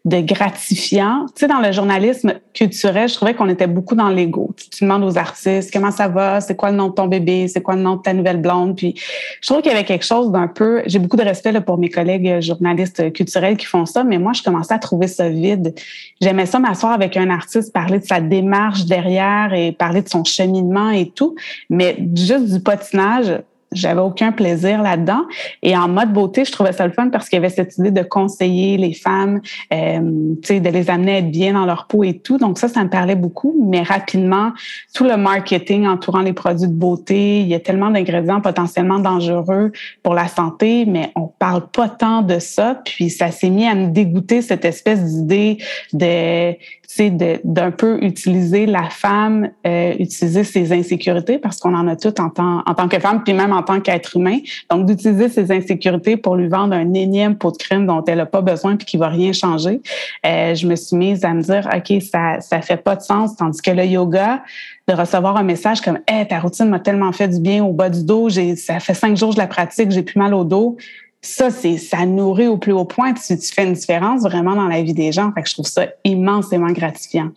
[0.07, 1.25] de gratifiant.
[1.35, 4.55] Tu sais, dans le journalisme culturel, je trouvais qu'on était beaucoup dans l'ego.
[4.71, 7.61] Tu, demandes aux artistes comment ça va, c'est quoi le nom de ton bébé, c'est
[7.61, 8.77] quoi le nom de ta nouvelle blonde?
[8.77, 8.95] Puis
[9.41, 10.81] je trouve qu'il y avait quelque chose d'un peu.
[10.85, 14.31] J'ai beaucoup de respect là, pour mes collègues journalistes culturels qui font ça, mais moi,
[14.31, 15.73] je commençais à trouver ça vide.
[16.21, 20.23] J'aimais ça m'asseoir avec un artiste, parler de sa démarche derrière et parler de son
[20.23, 21.35] cheminement et tout,
[21.69, 23.41] mais juste du patinage
[23.77, 25.23] j'avais aucun plaisir là-dedans.
[25.61, 27.91] Et en mode beauté, je trouvais ça le fun parce qu'il y avait cette idée
[27.91, 29.41] de conseiller les femmes,
[29.73, 32.37] euh, de les amener à être bien dans leur peau et tout.
[32.37, 33.55] Donc ça, ça me parlait beaucoup.
[33.67, 34.51] Mais rapidement,
[34.93, 39.71] tout le marketing entourant les produits de beauté, il y a tellement d'ingrédients potentiellement dangereux
[40.03, 42.81] pour la santé, mais on parle pas tant de ça.
[42.85, 45.57] Puis ça s'est mis à me dégoûter cette espèce d'idée
[45.93, 46.55] de
[46.99, 52.29] d'un peu utiliser la femme, euh, utiliser ses insécurités, parce qu'on en a toutes en
[52.29, 54.39] tant, en tant que femme, puis même en tant qu'être humain.
[54.69, 58.25] Donc, d'utiliser ses insécurités pour lui vendre un énième pot de crème dont elle n'a
[58.25, 59.81] pas besoin puis qui va rien changer.
[60.25, 63.35] Euh, je me suis mise à me dire, OK, ça ça fait pas de sens.
[63.35, 64.41] Tandis que le yoga,
[64.87, 67.89] de recevoir un message comme Hey, ta routine m'a tellement fait du bien au bas
[67.89, 70.43] du dos, j'ai ça fait cinq jours que je la pratique, j'ai plus mal au
[70.43, 70.77] dos
[71.21, 73.13] ça, c'est ça nourrit au plus haut point.
[73.13, 75.31] Tu, tu fais une différence vraiment dans la vie des gens.
[75.33, 77.31] Fait que je trouve ça immensément gratifiant.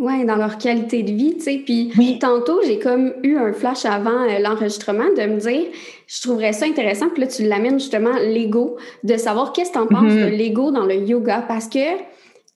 [0.00, 1.58] Oui, dans leur qualité de vie, tu sais.
[1.58, 5.66] Puis tantôt, j'ai comme eu un flash avant euh, l'enregistrement de me dire,
[6.06, 7.10] je trouverais ça intéressant.
[7.10, 10.30] Puis là, tu l'amènes justement l'ego, de savoir qu'est-ce que tu en penses mm-hmm.
[10.30, 11.44] de l'ego dans le yoga.
[11.46, 11.78] Parce que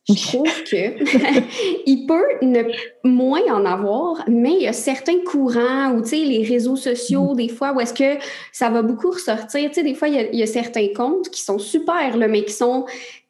[0.08, 1.02] je trouve que
[1.86, 2.62] il peut ne
[3.04, 7.32] moins en avoir, mais il y a certains courants ou tu sais les réseaux sociaux
[7.32, 7.36] mm.
[7.36, 9.70] des fois où est-ce que ça va beaucoup ressortir.
[9.70, 12.16] Tu sais des fois il y, a, il y, a, certains comptes qui sont super
[12.16, 12.84] là, mais qui sont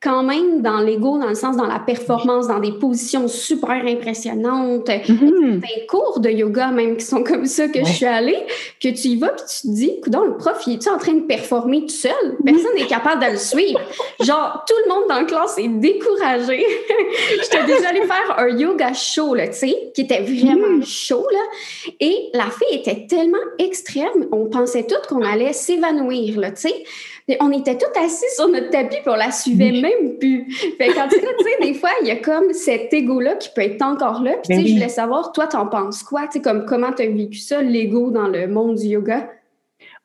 [0.05, 4.87] quand même dans l'ego, dans le sens dans la performance, dans des positions super impressionnantes.
[4.87, 8.39] Des cours de yoga même qui sont comme ça que je suis allée,
[8.83, 11.15] que tu y vas puis tu te dis, dans le prof, il est en train
[11.15, 12.37] de performer tout seul?
[12.45, 13.81] Personne n'est capable de le suivre.
[14.21, 16.65] Genre, tout le monde dans la classe est découragé.
[17.43, 20.85] J'étais déjà allée faire un yoga show, tu sais, qui était vraiment mm.
[20.85, 21.93] chaud, là.
[22.01, 26.85] Et la fille était tellement extrême, on pensait toutes qu'on allait s'évanouir, tu sais
[27.41, 30.51] on était tous assis sur notre tapis pour la suivait même plus.
[30.77, 33.83] Fait quand tu sais, des fois, il y a comme cet ego-là qui peut être
[33.83, 34.33] encore là.
[34.43, 36.27] Puis, tu sais, ben je voulais savoir, toi, t'en penses quoi?
[36.27, 39.31] Tu sais, comme comment t'as vécu ça, l'ego dans le monde du yoga?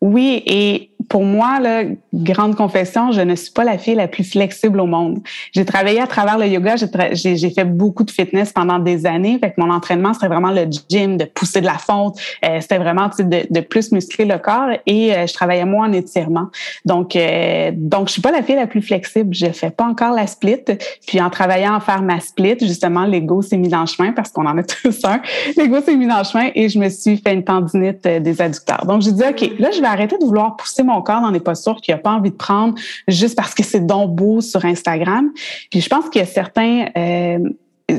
[0.01, 4.23] Oui, et pour moi, là, grande confession, je ne suis pas la fille la plus
[4.23, 5.19] flexible au monde.
[5.53, 6.75] J'ai travaillé à travers le yoga,
[7.11, 9.39] j'ai fait beaucoup de fitness pendant des années.
[9.41, 12.19] Fait que mon entraînement, c'était vraiment le gym, de pousser de la fonte.
[12.45, 15.93] Euh, c'était vraiment de, de, plus muscler le corps et euh, je travaillais moins en
[15.93, 16.47] étirement.
[16.85, 19.33] Donc, euh, donc, je suis pas la fille la plus flexible.
[19.33, 20.63] Je fais pas encore la split.
[21.07, 24.31] Puis en travaillant à faire ma split, justement, l'ego s'est mis dans le chemin parce
[24.31, 25.21] qu'on en a tous un.
[25.57, 28.85] L'ego s'est mis dans le chemin et je me suis fait une tendinite des adducteurs.
[28.85, 31.39] Donc, j'ai dit, OK, là, je vais arrêter de vouloir pousser mon corps dans des
[31.39, 32.75] postures qu'il n'a pas envie de prendre
[33.07, 35.31] juste parce que c'est donc beau sur Instagram.
[35.71, 37.39] Puis je pense qu'il y a certains, euh,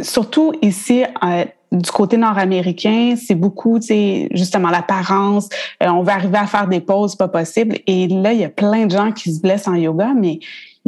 [0.02, 5.48] surtout ici, euh, du côté nord-américain, c'est beaucoup, tu sais, justement l'apparence.
[5.82, 7.78] Euh, on va arriver à faire des pauses pas possible.
[7.86, 10.40] Et là, il y a plein de gens qui se blessent en yoga, mais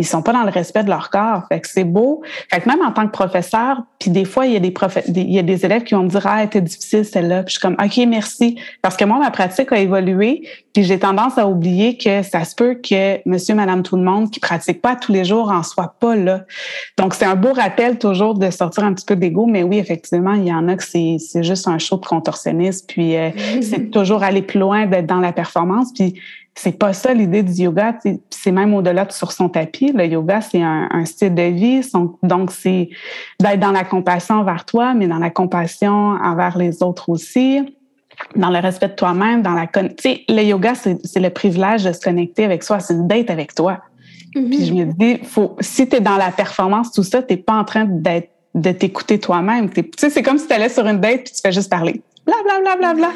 [0.03, 1.45] ils sont pas dans le respect de leur corps.
[1.49, 2.23] Fait que c'est beau.
[2.51, 4.75] Fait que même en tant que professeur, puis des fois, il y a des
[5.07, 7.45] il y a des élèves qui vont me dire, ah, était difficile celle-là.
[7.45, 8.59] Puis je suis comme, OK, merci.
[8.83, 10.43] Parce que moi, ma pratique a évolué.
[10.75, 14.31] Puis j'ai tendance à oublier que ça se peut que monsieur, madame, tout le monde
[14.31, 16.47] qui pratique pas tous les jours en soit pas là.
[16.99, 19.47] Donc, c'est un beau rappel toujours de sortir un petit peu d'ego.
[19.47, 22.89] Mais oui, effectivement, il y en a que c'est, c'est juste un show de contorsionniste.
[22.89, 23.31] Puis euh,
[23.63, 25.93] c'est toujours aller plus loin d'être dans la performance.
[25.95, 26.15] Puis
[26.55, 27.99] c'est pas ça l'idée du yoga.
[28.31, 29.93] C'est même au-delà de sur son tapis.
[29.93, 31.81] Le yoga, c'est un, style de vie.
[32.23, 32.91] donc, c'est
[33.41, 37.61] d'être dans la compassion envers toi, mais dans la compassion envers les autres aussi
[38.37, 42.01] dans le respect de toi-même, dans la tu le yoga, c'est le privilège de se
[42.01, 43.81] connecter avec soi, c'est une date avec toi.
[44.35, 44.49] Mm-hmm.
[44.49, 47.55] Puis je me dis, faut, si tu es dans la performance, tout ça, t'es pas
[47.55, 49.71] en train d'être de t'écouter toi-même.
[49.71, 52.03] Tu sais, c'est comme si tu allais sur une date puis tu fais juste parler.
[52.27, 53.11] Bla, bla, bla, bla, bla.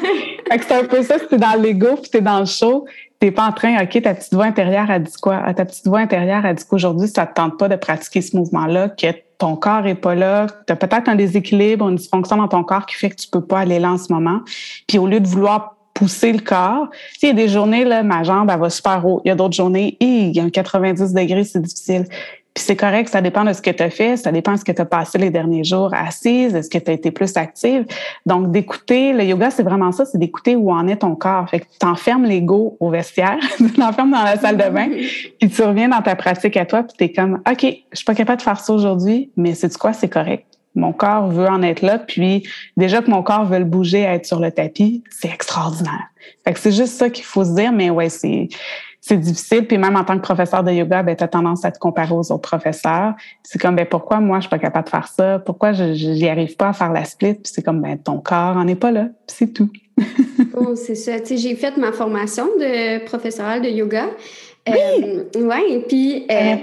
[0.49, 2.85] c'est un peu ça, si t'es dans l'ego puis t'es dans le show,
[3.19, 5.41] t'es pas en train, OK, ta petite voix intérieure a dit quoi?
[5.43, 8.35] Ah, ta petite voix intérieure a dit qu'aujourd'hui, ça te tente pas de pratiquer ce
[8.37, 12.47] mouvement-là, que ton corps est pas là, tu as peut-être un déséquilibre, une dysfonction dans
[12.47, 14.39] ton corps qui fait que tu peux pas aller là en ce moment.
[14.87, 16.89] Puis au lieu de vouloir pousser le corps,
[17.21, 19.21] il y a des journées, là, ma jambe, elle va super haut.
[19.25, 22.05] Il y a d'autres journées, il y a un 90 degrés, c'est difficile.
[22.57, 24.65] Puis c'est correct, ça dépend de ce que tu as fait, ça dépend de ce
[24.65, 27.85] que tu as passé les derniers jours assise, est-ce que tu as été plus active.
[28.25, 31.47] Donc, d'écouter, le yoga, c'est vraiment ça, c'est d'écouter où en est ton corps.
[31.47, 34.89] Fait que tu enfermes l'ego au vestiaire, tu l'enfermes dans la salle de bain,
[35.39, 38.05] puis tu reviens dans ta pratique à toi, puis tu es comme, OK, je suis
[38.05, 40.47] pas capable de faire ça aujourd'hui, mais c'est quoi, c'est correct.
[40.73, 42.41] Mon corps veut en être là, puis
[42.75, 46.07] déjà que mon corps veut le bouger, être sur le tapis, c'est extraordinaire.
[46.43, 48.49] Fait que c'est juste ça qu'il faut se dire, mais ouais, c'est
[49.07, 49.65] c'est difficile.
[49.65, 52.13] Puis même en tant que professeur de yoga, ben, tu as tendance à te comparer
[52.13, 53.13] aux autres professeurs.
[53.43, 55.39] C'est comme, ben, pourquoi moi, je suis pas capable de faire ça?
[55.39, 57.35] Pourquoi je n'y arrive pas à faire la split?
[57.35, 59.07] Puis c'est comme, ben, ton corps en est pas là.
[59.27, 59.69] c'est tout.
[60.55, 61.13] oh, c'est ça.
[61.23, 64.05] J'ai fait ma formation de professeurale de yoga.
[64.69, 65.19] Oui.
[65.35, 66.25] Euh, ouais, puis.
[66.31, 66.55] Euh,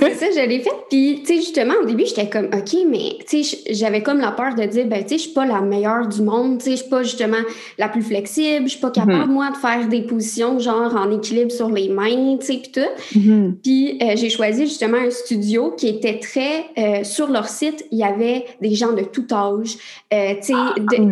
[0.00, 0.70] c'est ça, je l'ai fait.
[0.90, 4.32] Puis, tu sais, justement, au début, j'étais comme, OK, mais, tu sais, j'avais comme la
[4.32, 6.70] peur de dire, ben, tu sais, je suis pas la meilleure du monde, tu sais,
[6.72, 7.38] je suis pas justement
[7.78, 9.32] la plus flexible, je suis pas capable, mhm.
[9.32, 13.18] moi, de faire des positions, genre, en équilibre sur les mains, tu sais, puis tout.
[13.18, 13.56] Mhm.
[13.62, 16.64] Puis, euh, j'ai choisi justement un studio qui était très.
[16.78, 19.76] Euh, sur leur site, il y avait des gens de tout âge.
[20.10, 20.54] Ah, tu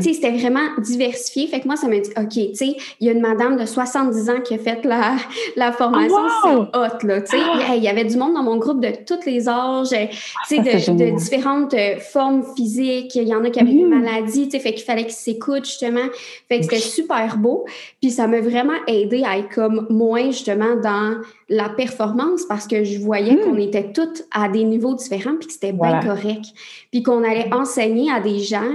[0.00, 1.46] sais, c'était vraiment diversifié.
[1.46, 3.66] Fait que moi, ça m'a dit, OK, tu sais, il y a une madame de
[3.66, 5.16] 70 ans qui a fait la,
[5.56, 7.42] la formation c'est hot, là, tu sais.
[7.42, 7.74] Ah!
[7.76, 10.06] Il y avait du monde dans mon groupe de tous les âges, euh,
[10.48, 13.14] tu sais, de, différentes euh, formes physiques.
[13.14, 14.00] Il y en a qui avaient des mm.
[14.00, 16.06] maladies, tu sais, fait qu'il fallait qu'ils s'écoutent, justement.
[16.48, 17.64] Fait que c'était super beau.
[18.00, 21.16] Puis ça m'a vraiment aidé à être comme moins, justement, dans
[21.48, 23.40] la performance parce que je voyais mm.
[23.40, 26.46] qu'on était toutes à des niveaux différents puis que c'était bien correct.
[26.90, 28.72] Puis qu'on allait enseigner à des gens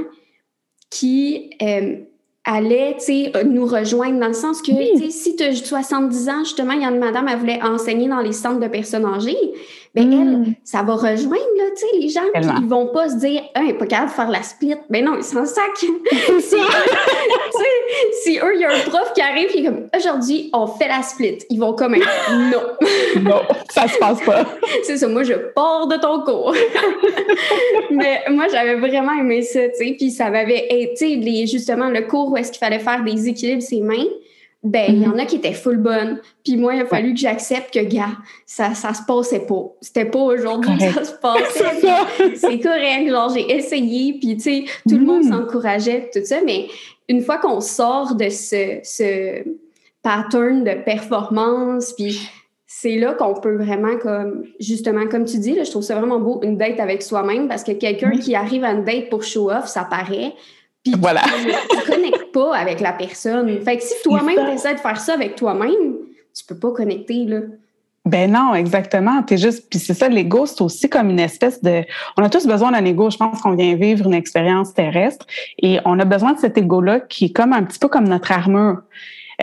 [0.89, 1.49] qui...
[1.61, 1.97] Euh,
[2.45, 4.71] allait euh, nous rejoindre dans le sens que
[5.09, 8.21] si tu as 70 ans, justement, il y a une madame, elle voulait enseigner dans
[8.21, 9.37] les centres de personnes âgées,
[9.95, 10.55] ben elle, hmm.
[10.65, 13.61] ça va rejoindre là, tu sais, les gens, qui ils vont pas se dire, ah,
[13.65, 14.75] il pas capable de faire la split.
[14.89, 15.63] Ben non, ils s'en sac.
[15.79, 15.87] si,
[18.23, 20.89] si eux, il y a un prof qui arrive, qui est comme, aujourd'hui, on fait
[20.89, 21.37] la split.
[21.49, 21.95] Ils vont comme,
[22.29, 23.21] non.
[23.21, 24.45] non, ça se passe pas.
[24.83, 26.53] c'est ça, moi, je pars de ton cours.
[27.91, 32.01] Mais moi, j'avais vraiment aimé ça, tu sais, puis ça m'avait, tu sais, justement, le
[32.01, 34.07] cours où est-ce qu'il fallait faire des équilibres ses mains,
[34.65, 35.19] ben, il y en mhm.
[35.19, 36.19] a qui étaient full bonnes.
[36.43, 39.63] Puis moi, il a fallu que j'accepte que, gars, ça, ça se passait pas.
[39.79, 42.35] C'était pas aujourd'hui que ça se passait.
[42.35, 43.07] C'est correct.
[43.07, 45.33] Genre, j'ai essayé, puis tu sais, tout le monde mhm.
[45.33, 46.37] s'encourageait, tout ça.
[46.43, 46.67] Mais
[47.07, 49.43] une fois qu'on sort de ce, ce
[50.01, 52.19] pattern de performance, puis
[52.65, 56.19] c'est là qu'on peut vraiment, comme, justement, comme tu dis, là, je trouve ça vraiment
[56.19, 59.51] beau, une date avec soi-même, parce que quelqu'un qui arrive à une date pour show
[59.51, 60.33] off, ça paraît.
[60.85, 61.21] Puis voilà.
[61.23, 63.59] tu ne connectes pas avec la personne.
[63.61, 65.95] Fait que si toi-même tu essaies de faire ça avec toi-même,
[66.33, 67.39] tu peux pas connecter, là.
[68.05, 69.23] Ben non, exactement.
[69.23, 71.83] T'es juste, puis c'est ça, l'ego, c'est aussi comme une espèce de.
[72.17, 73.09] On a tous besoin d'un ego.
[73.09, 75.25] Je pense qu'on vient vivre une expérience terrestre
[75.57, 78.31] et on a besoin de cet ego-là qui est comme un petit peu comme notre
[78.31, 78.83] armure.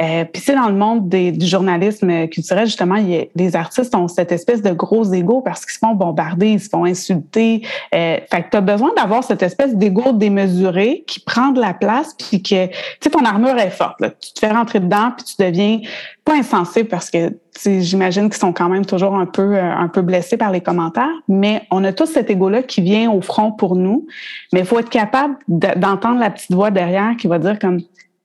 [0.00, 3.56] Euh, puis c'est dans le monde des, du journalisme culturel, justement, il y a, les
[3.56, 6.84] artistes ont cette espèce de gros ego parce qu'ils se font bombarder, ils se font
[6.84, 7.62] insulter.
[7.94, 11.74] Euh, fait que tu as besoin d'avoir cette espèce d'ego démesuré qui prend de la
[11.74, 14.00] place, puis que, tu sais, ton armure est forte.
[14.00, 14.10] Là.
[14.10, 15.80] Tu te fais rentrer dedans, puis tu deviens
[16.24, 17.32] pas insensé parce que
[17.64, 21.10] j'imagine qu'ils sont quand même toujours un peu euh, un peu blessés par les commentaires,
[21.28, 24.06] mais on a tous cet ego-là qui vient au front pour nous.
[24.52, 27.80] Mais il faut être capable d'entendre la petite voix derrière qui va dire comme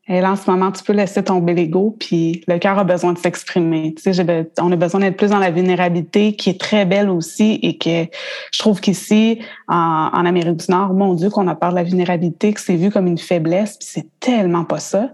[0.10, 3.12] et là, en ce moment, tu peux laisser tomber l'ego, puis le cœur a besoin
[3.12, 3.94] de s'exprimer.
[3.96, 7.60] Tu sais, on a besoin d'être plus dans la vulnérabilité, qui est très belle aussi,
[7.62, 8.06] et que
[8.54, 12.54] je trouve qu'ici, en, Amérique du Nord, mon Dieu, qu'on a peur de la vulnérabilité,
[12.54, 15.10] que c'est vu comme une faiblesse, puis c'est tellement pas ça.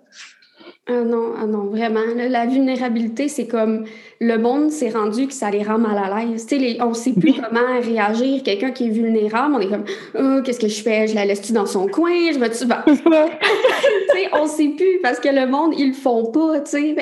[0.86, 2.02] Ah non, ah non, vraiment.
[2.16, 3.86] la vulnérabilité, c'est comme
[4.20, 6.46] le monde s'est rendu que ça les rend mal à l'aise.
[6.52, 8.44] Les, on ne sait plus comment réagir.
[8.44, 9.86] Quelqu'un qui est vulnérable, on est comme
[10.20, 11.08] oh, qu'est-ce que je fais?
[11.08, 12.12] Je la laisse-tu dans son coin?
[12.34, 12.66] Je vais-tu.
[14.34, 16.64] on ne sait plus parce que le monde, ils le font pas.
[16.66, 16.96] Fait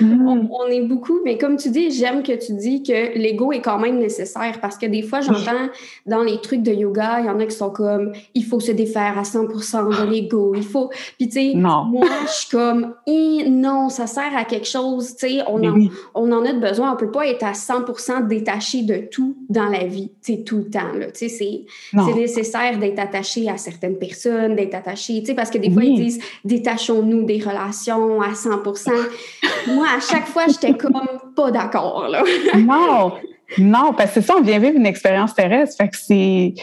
[0.00, 0.28] mm.
[0.28, 1.20] on, on, est beaucoup.
[1.24, 4.76] Mais comme tu dis, j'aime que tu dis que l'ego est quand même nécessaire parce
[4.78, 5.68] que des fois, j'entends
[6.06, 8.72] dans les trucs de yoga, il y en a qui sont comme il faut se
[8.72, 10.54] défaire à 100% de l'ego.
[10.56, 10.90] Il faut.
[11.18, 11.84] Puis, tu sais, moi,
[12.26, 12.94] je suis comme
[13.48, 15.16] non, ça sert à quelque chose.
[15.16, 16.92] Tu sais, on, en, on en a besoin.
[16.92, 20.58] On peut pas être à 100% détaché de tout dans la vie, tu sais, tout
[20.58, 20.92] le temps.
[20.92, 25.50] Tu sais, c'est, c'est nécessaire d'être attaché à certaines personnes, d'être attaché, tu sais, parce
[25.50, 28.90] que des fois, ils disent détachons-nous des relations à 100%
[29.68, 31.00] Moi, à chaque fois, j'étais comme
[31.34, 32.08] pas d'accord.
[32.08, 32.22] Là.
[32.56, 33.12] non,
[33.58, 35.76] non, parce que ça, on vient vivre une expérience terrestre.
[35.76, 36.54] Fait que c'est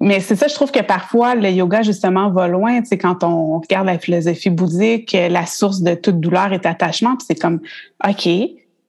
[0.00, 2.80] mais c'est ça, je trouve que parfois le yoga justement va loin.
[2.80, 7.16] Tu sais, quand on regarde la philosophie bouddhique, la source de toute douleur est attachement.
[7.16, 7.60] Puis c'est comme,
[8.06, 8.28] ok,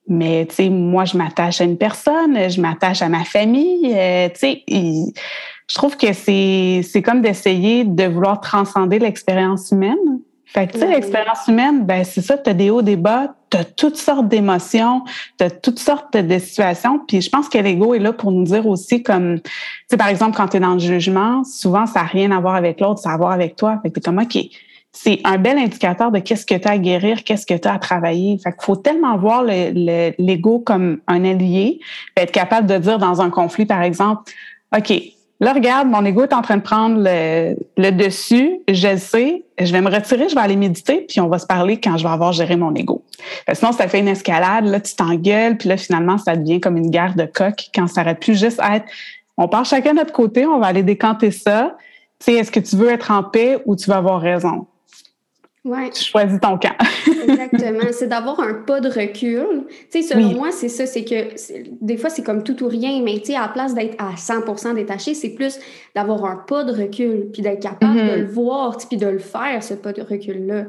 [0.07, 3.93] mais tu sais, moi je m'attache à une personne, je m'attache à ma famille.
[3.93, 10.12] Euh, tu sais, je trouve que c'est comme d'essayer de vouloir transcender l'expérience humaine.
[10.53, 13.33] Fait que, tu sais, l'expérience humaine, ben, c'est ça, tu as des hauts, des bas,
[13.49, 15.03] tu as toutes sortes d'émotions,
[15.39, 16.99] tu as toutes sortes de situations.
[17.07, 19.51] Puis je pense que l'ego est là pour nous dire aussi comme, tu
[19.89, 22.53] sais, par exemple, quand tu es dans le jugement, souvent, ça n'a rien à voir
[22.53, 23.79] avec l'autre, ça a à voir avec toi.
[23.81, 24.37] Fait que t'es comme, OK,
[24.91, 27.73] c'est un bel indicateur de qu'est-ce que tu as à guérir, qu'est-ce que tu as
[27.73, 28.37] à travailler.
[28.37, 31.79] Fait qu'il faut tellement voir l'ego comme un allié,
[32.15, 34.31] être capable de dire dans un conflit, par exemple,
[34.77, 34.93] OK,
[35.43, 39.71] là, regarde, mon ego est en train de prendre le, dessus, je le sais, je
[39.71, 42.13] vais me retirer, je vais aller méditer, puis on va se parler quand je vais
[42.13, 43.03] avoir géré mon ego.
[43.53, 46.89] sinon, ça fait une escalade, là, tu t'engueules, puis là, finalement, ça devient comme une
[46.89, 48.85] guerre de coq quand ça aurait pu juste être
[49.37, 51.75] on part chacun de notre côté, on va aller décanter ça.
[52.19, 54.67] Tu sais, est-ce que tu veux être en paix ou tu vas avoir raison?
[55.65, 55.89] Ouais.
[55.91, 56.75] Tu choisis ton camp.
[57.27, 57.85] Exactement.
[57.91, 59.65] C'est d'avoir un pas de recul.
[59.89, 60.85] Tu sais, selon moi, c'est ça.
[60.85, 61.33] C'est que
[61.81, 64.17] des fois, c'est comme tout ou rien, mais tu sais, à la place d'être à
[64.17, 65.59] 100 détaché, c'est plus
[65.95, 68.19] d'avoir un pas de recul, puis d'être capable de mm-hmm.
[68.19, 70.65] le voir, puis de le faire, ce pas de recul-là.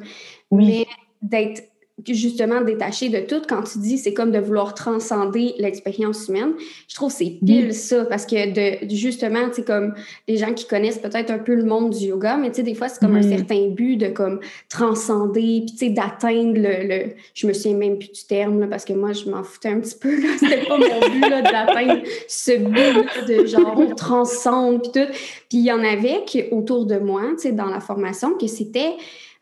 [0.53, 0.67] Oui.
[0.67, 0.87] Mais
[1.23, 1.63] d'être
[2.09, 6.55] justement détaché de tout quand tu dis c'est comme de vouloir transcender l'expérience humaine.
[6.89, 9.95] Je trouve c'est pile ça parce que de justement tu sais comme
[10.27, 12.75] les gens qui connaissent peut-être un peu le monde du yoga mais tu sais des
[12.75, 17.13] fois c'est comme un certain but de comme transcender puis tu sais d'atteindre le, le,
[17.33, 19.79] je me souviens même plus du terme là, parce que moi je m'en foutais un
[19.79, 20.31] petit peu là.
[20.39, 25.13] C'était pas mon but là d'atteindre ce but de genre on transcende puis tout.
[25.49, 28.49] Puis il y en avait qui autour de moi tu sais dans la formation que
[28.49, 28.95] c'était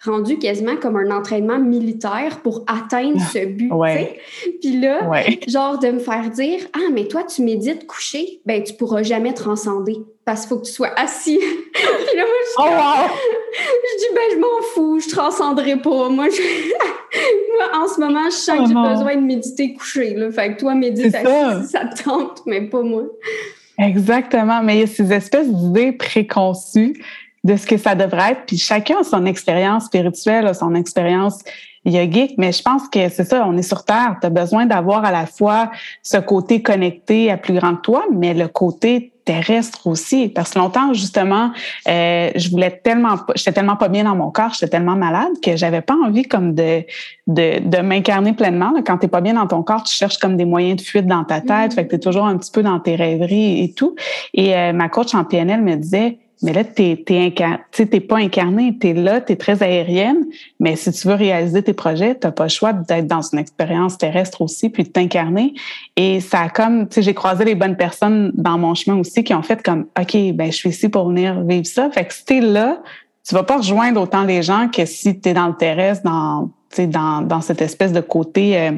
[0.05, 3.73] rendu quasiment comme un entraînement militaire pour atteindre ce but.
[3.73, 4.19] Ouais.
[4.61, 5.01] Puis là,
[5.47, 9.33] genre de me faire dire Ah, mais toi, tu médites couché, ben tu pourras jamais
[9.33, 11.39] transcender parce qu'il faut que tu sois assis.
[11.73, 13.11] Puis là, moi, je, oh, wow.
[13.53, 16.09] je dis Ben, je m'en fous, je transcenderai pas.
[16.09, 20.15] Moi, moi, en ce moment, je sens que j'ai oh, besoin de méditer couché.
[20.15, 20.31] Là.
[20.31, 21.63] Fait que toi, médite assis, ça.
[21.63, 23.05] ça te tente, mais pas moi.
[23.79, 24.63] Exactement.
[24.63, 27.03] Mais il y a ces espèces d'idées préconçues
[27.45, 28.43] de ce que ça devrait être.
[28.47, 31.41] Puis chacun a son expérience spirituelle, son expérience
[31.85, 34.17] yogique, mais je pense que c'est ça, on est sur Terre.
[34.21, 35.71] Tu as besoin d'avoir à la fois
[36.03, 40.29] ce côté connecté à plus grand que toi, mais le côté terrestre aussi.
[40.29, 41.53] Parce que longtemps, justement,
[41.89, 45.57] euh, je voulais tellement, j'étais tellement pas bien dans mon corps, j'étais tellement malade que
[45.57, 46.85] j'avais pas envie comme de
[47.29, 48.73] de, de m'incarner pleinement.
[48.85, 51.25] Quand t'es pas bien dans ton corps, tu cherches comme des moyens de fuite dans
[51.25, 51.75] ta tête, mm.
[51.75, 53.95] fait que t'es toujours un petit peu dans tes rêveries et tout.
[54.35, 58.89] Et euh, ma coach en PNL me disait, mais là, tu n'es pas incarné, tu
[58.89, 60.27] es là, tu très aérienne,
[60.59, 63.97] mais si tu veux réaliser tes projets, tu pas le choix d'être dans une expérience
[63.97, 65.55] terrestre aussi, puis de t'incarner.
[65.97, 69.23] Et ça a comme, tu sais, j'ai croisé les bonnes personnes dans mon chemin aussi
[69.23, 71.91] qui ont fait comme, OK, ben je suis ici pour venir vivre ça.
[71.91, 72.83] Fait que si tu là,
[73.27, 76.51] tu vas pas rejoindre autant les gens que si tu es dans le terrestre, dans
[76.81, 78.73] dans, dans cette espèce de côté euh,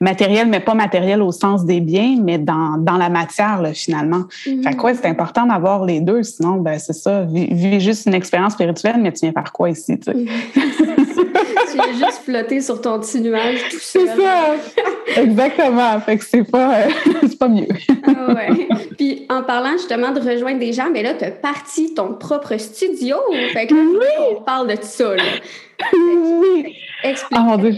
[0.00, 4.24] matériel, mais pas matériel au sens des biens, mais dans, dans la matière, là, finalement.
[4.46, 4.62] Mm-hmm.
[4.62, 8.54] Fait quoi, c'est important d'avoir les deux, sinon, ben, c'est ça, vis, juste une expérience
[8.54, 10.16] spirituelle, mais tu viens faire quoi ici, tu sais?
[10.16, 11.06] Mm-hmm.
[11.70, 14.08] tu viens juste flotter sur ton petit nuage tout seul.
[14.08, 15.20] C'est ça!
[15.22, 16.00] Exactement!
[16.00, 16.88] Fait que c'est pas, euh,
[17.22, 17.68] c'est pas mieux.
[18.06, 18.68] ah ouais.
[18.96, 22.56] Puis en parlant justement de rejoindre des gens, mais là, tu as parti ton propre
[22.58, 23.16] studio.
[23.52, 24.06] Fait que oui.
[24.30, 25.22] on parle de ça, là.
[25.92, 26.76] Oui!
[27.02, 27.38] Explique.
[27.40, 27.74] Oh mon Dieu.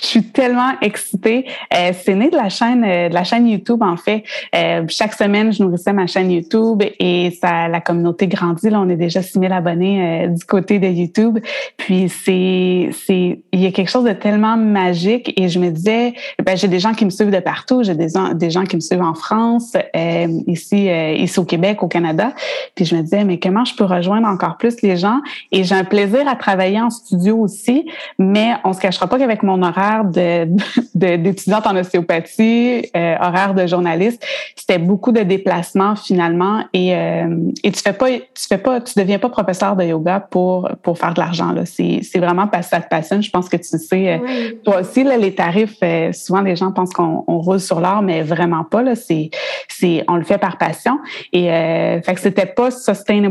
[0.00, 1.46] Je suis tellement excitée.
[1.74, 4.24] Euh, c'est né de la chaîne euh, de la chaîne YouTube en fait.
[4.54, 8.68] Euh, chaque semaine, je nourrissais ma chaîne YouTube et ça la communauté grandit.
[8.68, 11.38] Là, on est déjà 6000 abonnés euh, du côté de YouTube.
[11.78, 16.12] Puis c'est c'est il y a quelque chose de tellement magique et je me disais
[16.44, 18.80] ben, j'ai des gens qui me suivent de partout, j'ai des des gens qui me
[18.80, 22.32] suivent en France, euh, ici ici au Québec, au Canada.
[22.74, 25.20] Puis je me disais mais comment je peux rejoindre encore plus les gens?
[25.52, 27.86] Et j'ai un plaisir à travailler en studio aussi,
[28.18, 33.66] mais on se cachera pas qu'avec mon horaire d'étudiante de, en ostéopathie, euh, horaire de
[33.66, 36.64] journaliste, c'était beaucoup de déplacements finalement.
[36.72, 40.20] Et, euh, et tu fais pas tu fais pas tu deviens pas professeur de yoga
[40.20, 43.30] pour pour faire de l'argent là, c'est c'est vraiment parce que ça te passionne, je
[43.30, 45.78] pense que tu sais euh, toi aussi là les tarifs
[46.12, 49.30] souvent les gens pensent qu'on roule sur l'or mais vraiment pas là, c'est
[49.68, 50.98] c'est on le fait par passion.
[51.32, 53.26] Et fait que c'était pas sustainable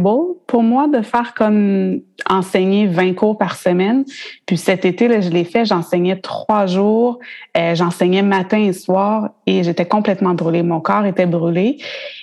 [0.47, 4.05] pour moi de faire comme enseigner 20 cours par semaine.
[4.45, 7.19] Puis cet été là, je l'ai fait, j'enseignais trois jours.
[7.57, 10.63] Euh, j'enseignais matin et soir et j'étais complètement brûlée.
[10.63, 11.77] Mon corps était brûlé.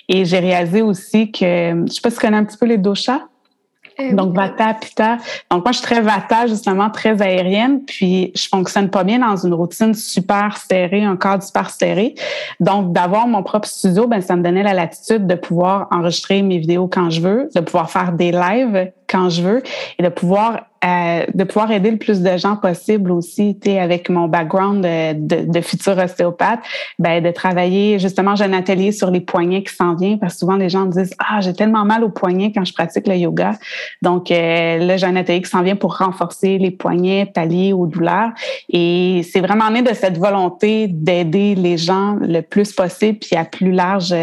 [0.09, 2.77] Et j'ai réalisé aussi que, je sais pas si tu connais un petit peu les
[2.77, 3.21] doshas.
[3.99, 5.17] Euh, Donc, Vata, Pitta.
[5.51, 7.81] Donc, moi, je suis très Vata, justement, très aérienne.
[7.85, 12.15] Puis, je fonctionne pas bien dans une routine super serrée, un cadre super serré.
[12.59, 16.57] Donc, d'avoir mon propre studio, ben, ça me donnait la latitude de pouvoir enregistrer mes
[16.57, 19.63] vidéos quand je veux, de pouvoir faire des lives quand je veux
[19.99, 24.09] et de pouvoir euh, de pouvoir aider le plus de gens possible aussi, tu avec
[24.09, 26.59] mon background de, futur ostéopathe,
[26.99, 30.39] ben de travailler justement j'ai un atelier sur les poignets qui s'en vient parce que
[30.39, 33.15] souvent les gens me disent ah j'ai tellement mal aux poignets quand je pratique le
[33.15, 33.51] yoga,
[34.01, 37.87] donc euh, là j'ai un atelier qui s'en vient pour renforcer les poignets, pallier aux
[37.87, 38.31] douleurs
[38.67, 43.45] et c'est vraiment né de cette volonté d'aider les gens le plus possible puis à
[43.45, 44.13] plus large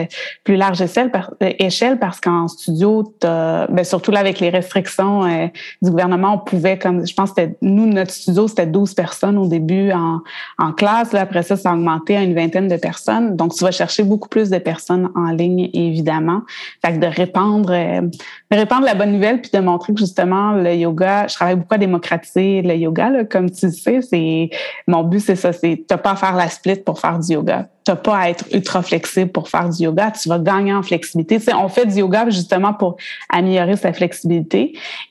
[0.45, 5.47] plus large échelle, échelle parce qu'en studio ben surtout là avec les restrictions euh,
[5.83, 7.31] du gouvernement, on pouvait, comme je pense
[7.61, 10.21] nous, notre studio, c'était 12 personnes au début en,
[10.59, 11.13] en classe.
[11.13, 13.37] Là, après ça, ça a augmenté à une vingtaine de personnes.
[13.37, 16.43] Donc, tu vas chercher beaucoup plus de personnes en ligne, évidemment.
[16.85, 20.53] Fait que de répandre, euh, de répandre la bonne nouvelle, puis de montrer que justement,
[20.53, 24.51] le yoga, je travaille beaucoup à démocratiser le yoga, là, comme tu sais, c'est
[24.87, 27.69] mon but, c'est ça, c'est t'as pas à faire la split pour faire du yoga
[27.85, 31.39] t'as pas à être ultra flexible pour faire du yoga, tu vas gagner en flexibilité.
[31.55, 32.97] On fait du yoga justement pour
[33.29, 34.60] améliorer sa flexibilité.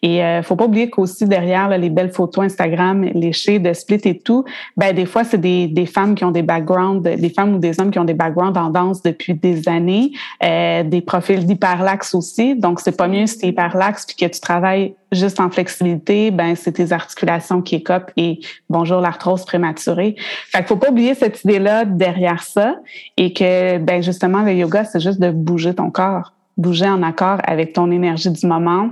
[0.02, 4.20] Et euh, faut pas oublier qu'aussi derrière les belles photos Instagram, shades de split et
[4.20, 4.44] tout,
[4.78, 7.80] ben des fois c'est des, des femmes qui ont des backgrounds, des femmes ou des
[7.80, 10.12] hommes qui ont des backgrounds en danse depuis des années,
[10.44, 12.56] euh, des profils d'hyperlax aussi.
[12.56, 16.56] Donc c'est pas mieux si t'es hyperlaxe puis que tu travailles juste en flexibilité, ben
[16.56, 18.40] c'est tes articulations qui écopent et
[18.70, 20.16] bonjour l'arthrose prématurée.
[20.52, 22.76] Fait qu'il faut pas oublier cette idée-là derrière ça
[23.18, 27.40] et que ben justement le yoga c'est juste de bouger ton corps, bouger en accord
[27.44, 28.90] avec ton énergie du moment,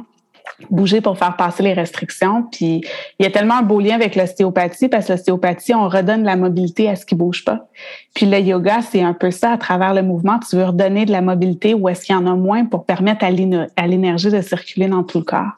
[0.70, 2.44] bouger pour faire passer les restrictions.
[2.52, 2.82] Puis
[3.20, 6.36] il y a tellement un beau lien avec l'ostéopathie parce que l'ostéopathie, on redonne la
[6.36, 7.68] mobilité à ce qui bouge pas.
[8.14, 10.40] Puis le yoga, c'est un peu ça à travers le mouvement.
[10.40, 13.24] Tu veux redonner de la mobilité où est-ce qu'il y en a moins pour permettre
[13.24, 15.52] à l'énergie de circuler dans tout le corps?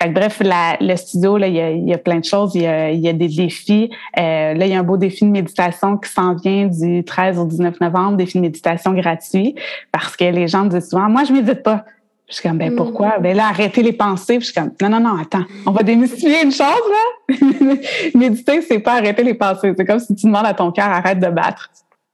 [0.00, 2.54] Fait que, bref, le studio, là, il y, a, plein de choses.
[2.54, 3.90] Il y a, des défis.
[4.18, 7.38] Euh, là, il y a un beau défi de méditation qui s'en vient du 13
[7.38, 9.54] au 19 novembre, défi de méditation gratuit
[9.92, 11.84] parce que les gens disent souvent, moi, je médite pas.
[12.30, 13.18] Je suis comme, ben pourquoi?
[13.18, 13.22] Mm.
[13.22, 14.38] Ben là, arrêtez les pensées.
[14.40, 17.36] je suis comme, non, non, non, attends, on va démystifier une chose, là.
[18.14, 19.72] Méditer, c'est pas arrêter les pensées.
[19.76, 21.70] C'est comme si tu demandes à ton cœur, arrête de battre.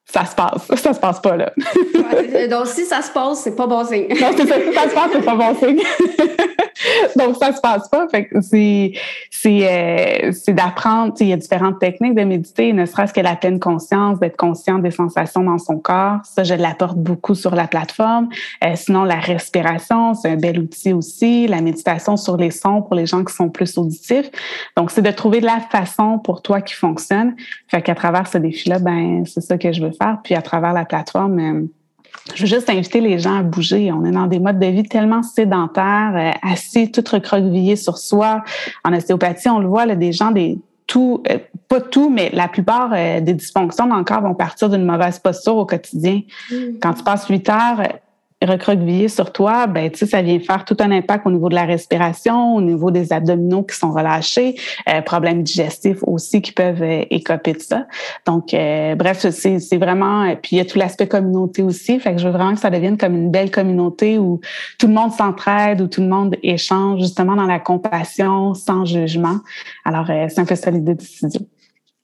[0.07, 0.69] Ça se passe.
[0.81, 1.53] Ça se passe pas, là.
[2.51, 4.09] donc, si ça se passe, c'est pas bon signe.
[4.09, 4.55] non, c'est ça.
[4.55, 5.81] Si ça se passe, c'est pas bon signe.
[7.16, 8.07] Donc, ça se passe pas.
[8.09, 8.93] Fait c'est,
[9.31, 11.14] c'est, euh, c'est d'apprendre.
[11.20, 14.79] Il y a différentes techniques de méditer, ne serait-ce que la pleine conscience, d'être conscient
[14.79, 16.18] des sensations dans son corps.
[16.24, 18.29] Ça, je l'apporte beaucoup sur la plateforme.
[18.64, 21.47] Euh, sinon, la respiration, c'est un bel outil aussi.
[21.47, 24.31] La méditation sur les sons pour les gens qui sont plus auditifs.
[24.77, 27.35] Donc, c'est de trouver la façon pour toi qui fonctionne.
[27.68, 30.18] Fait qu'à travers ce défi-là, ben, c'est ça que je veux faire.
[30.22, 31.66] Puis à travers la plateforme, euh,
[32.35, 33.93] je veux juste inviter les gens à bouger.
[33.93, 38.43] On est dans des modes de vie tellement sédentaires, euh, assis, tout recroquevillé sur soi.
[38.85, 42.49] En ostéopathie, on le voit, là, des gens, des tout, euh, pas tout, mais la
[42.49, 46.22] plupart euh, des dysfonctions dans le corps vont partir d'une mauvaise posture au quotidien.
[46.51, 46.79] Mm.
[46.81, 47.89] Quand tu passes huit heures
[48.45, 51.55] recroquevillé sur toi, ben tu sais, ça vient faire tout un impact au niveau de
[51.55, 54.57] la respiration, au niveau des abdominaux qui sont relâchés,
[54.89, 57.87] euh, problèmes digestifs aussi qui peuvent euh, écoper de ça.
[58.26, 62.18] Donc, euh, bref, c'est, vraiment, puis il y a tout l'aspect communauté aussi, fait que
[62.18, 64.41] je veux vraiment que ça devienne comme une belle communauté où
[64.78, 69.39] tout le monde s'entraide, où tout le monde échange justement dans la compassion, sans jugement.
[69.84, 71.41] Alors, c'est un peu ça l'idée du studio.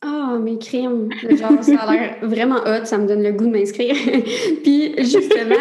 [0.05, 1.11] Ah, oh, mes crimes.
[1.31, 3.95] Genre, ça a l'air vraiment hot, ça me donne le goût de m'inscrire.
[4.65, 5.55] Puis, justement,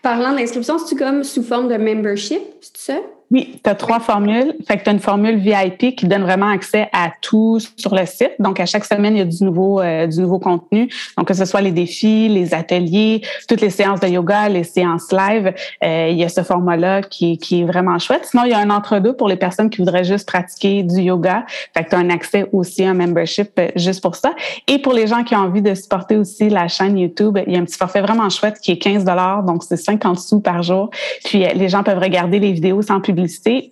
[0.00, 3.00] parlant d'inscription, c'est-tu comme sous forme de membership, c'est ça?
[3.32, 4.54] Oui, tu as trois formules.
[4.66, 8.04] Fait que tu as une formule VIP qui donne vraiment accès à tout sur le
[8.04, 8.32] site.
[8.40, 10.88] Donc, à chaque semaine, il y a du nouveau, euh, du nouveau contenu.
[11.16, 15.12] Donc, que ce soit les défis, les ateliers, toutes les séances de yoga, les séances
[15.12, 15.54] live,
[15.84, 18.24] euh, il y a ce format-là qui, qui est vraiment chouette.
[18.24, 21.44] Sinon, il y a un entre-deux pour les personnes qui voudraient juste pratiquer du yoga.
[21.72, 24.32] Fait que tu as un accès aussi à un membership euh, juste pour ça.
[24.66, 27.56] Et pour les gens qui ont envie de supporter aussi la chaîne YouTube, il y
[27.56, 29.04] a un petit forfait vraiment chouette qui est 15
[29.46, 30.90] donc c'est 50 sous par jour.
[31.24, 33.00] Puis, les gens peuvent regarder les vidéos sans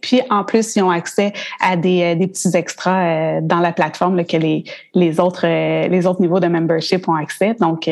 [0.00, 4.24] puis en plus, ils ont accès à des, euh, petits extras euh, dans la plateforme
[4.24, 7.54] que les, les autres euh, les autres niveaux de membership ont accès.
[7.60, 7.88] Donc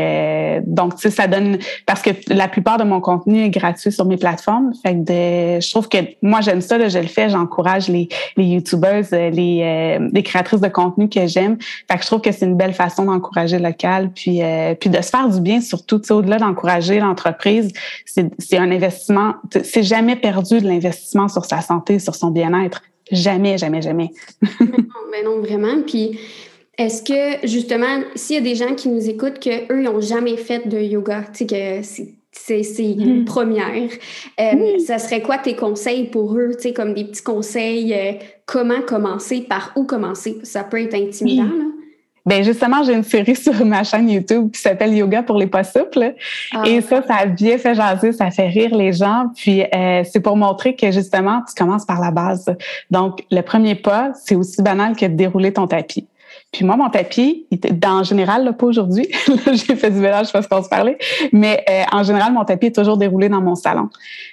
[0.66, 4.04] donc tu sais, ça donne parce que la plupart de mon contenu est gratuit sur
[4.04, 4.72] mes plateformes.
[4.82, 4.98] Fait que
[5.56, 9.04] de, je trouve que moi j'aime ça, là, je le fais, j'encourage les les youtubeurs,
[9.12, 11.56] les les créatrices de contenu que j'aime.
[11.90, 14.40] Fait que je trouve que c'est une belle façon d'encourager local, puis
[14.80, 15.98] puis de se faire du bien surtout.
[15.98, 17.72] Tu sais, au-delà d'encourager l'entreprise,
[18.04, 19.34] c'est un investissement.
[19.62, 22.82] C'est jamais perdu de l'investissement sur sa santé, sur son bien-être.
[23.10, 24.10] Jamais, jamais, jamais.
[25.10, 25.82] mais, non, vraiment.
[25.86, 26.18] Puis,
[26.76, 30.36] est-ce que, justement, s'il y a des gens qui nous écoutent, qu'eux, ils n'ont jamais
[30.36, 33.24] fait de yoga, tu sais, que c'est une mm.
[33.24, 33.90] première.
[34.40, 38.12] Euh, ça serait quoi tes conseils pour eux, tu sais, comme des petits conseils, euh,
[38.44, 40.38] comment commencer, par où commencer?
[40.42, 41.64] Ça peut être intimidant, là.
[42.26, 45.64] Ben justement, j'ai une série sur ma chaîne YouTube qui s'appelle Yoga pour les pas
[45.64, 46.14] souples.
[46.52, 46.62] Ah.
[46.66, 49.30] Et ça, ça a bien fait jaser, ça fait rire les gens.
[49.34, 52.52] Puis euh, c'est pour montrer que justement, tu commences par la base.
[52.90, 56.06] Donc, le premier pas, c'est aussi banal que de dérouler ton tapis.
[56.52, 57.46] Puis moi, mon tapis,
[57.84, 59.08] en général, là, pas aujourd'hui,
[59.46, 60.96] j'ai fait du mélange parce qu'on se parlait,
[61.32, 63.88] mais euh, en général, mon tapis est toujours déroulé dans mon salon.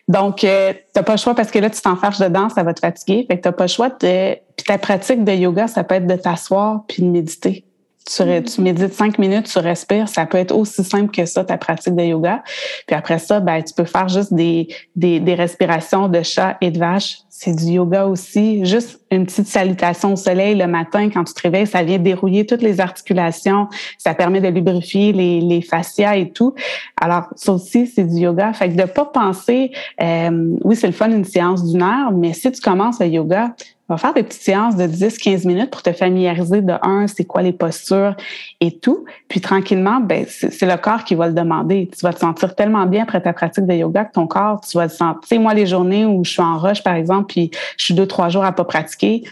[0.08, 2.80] Donc, euh, t'as pas le choix parce que là, tu t'enfarges dedans, ça va te
[2.80, 3.26] fatiguer.
[3.28, 4.36] Fait que t'as pas le choix de...
[4.56, 7.66] Puis ta pratique de yoga, ça peut être de t'asseoir puis de méditer.
[8.06, 10.10] Tu, tu, médites cinq minutes, tu respires.
[10.10, 12.44] Ça peut être aussi simple que ça, ta pratique de yoga.
[12.86, 16.70] Puis après ça, ben, tu peux faire juste des, des, des respirations de chat et
[16.70, 18.64] de vache c'est du yoga aussi.
[18.64, 22.46] Juste une petite salutation au soleil le matin quand tu te réveilles, ça vient dérouiller
[22.46, 23.68] toutes les articulations,
[23.98, 26.56] ça permet de lubrifier les, les fascias et tout.
[27.02, 28.54] Alors, ça aussi, c'est du yoga.
[28.54, 29.72] Fait que de pas penser,
[30.02, 33.54] euh, oui, c'est le fun une séance d'une heure, mais si tu commences le yoga,
[33.90, 37.42] va faire des petites séances de 10-15 minutes pour te familiariser de un, c'est quoi
[37.42, 38.16] les postures
[38.62, 39.06] et tout.
[39.28, 41.90] Puis tranquillement, ben c'est le corps qui va le demander.
[41.96, 44.78] Tu vas te sentir tellement bien après ta pratique de yoga que ton corps, tu
[44.78, 45.40] vas le sentir.
[45.40, 48.30] Moi, les journées où je suis en rush, par exemple, puis je suis deux, trois
[48.30, 49.24] jours à pas pratiquer,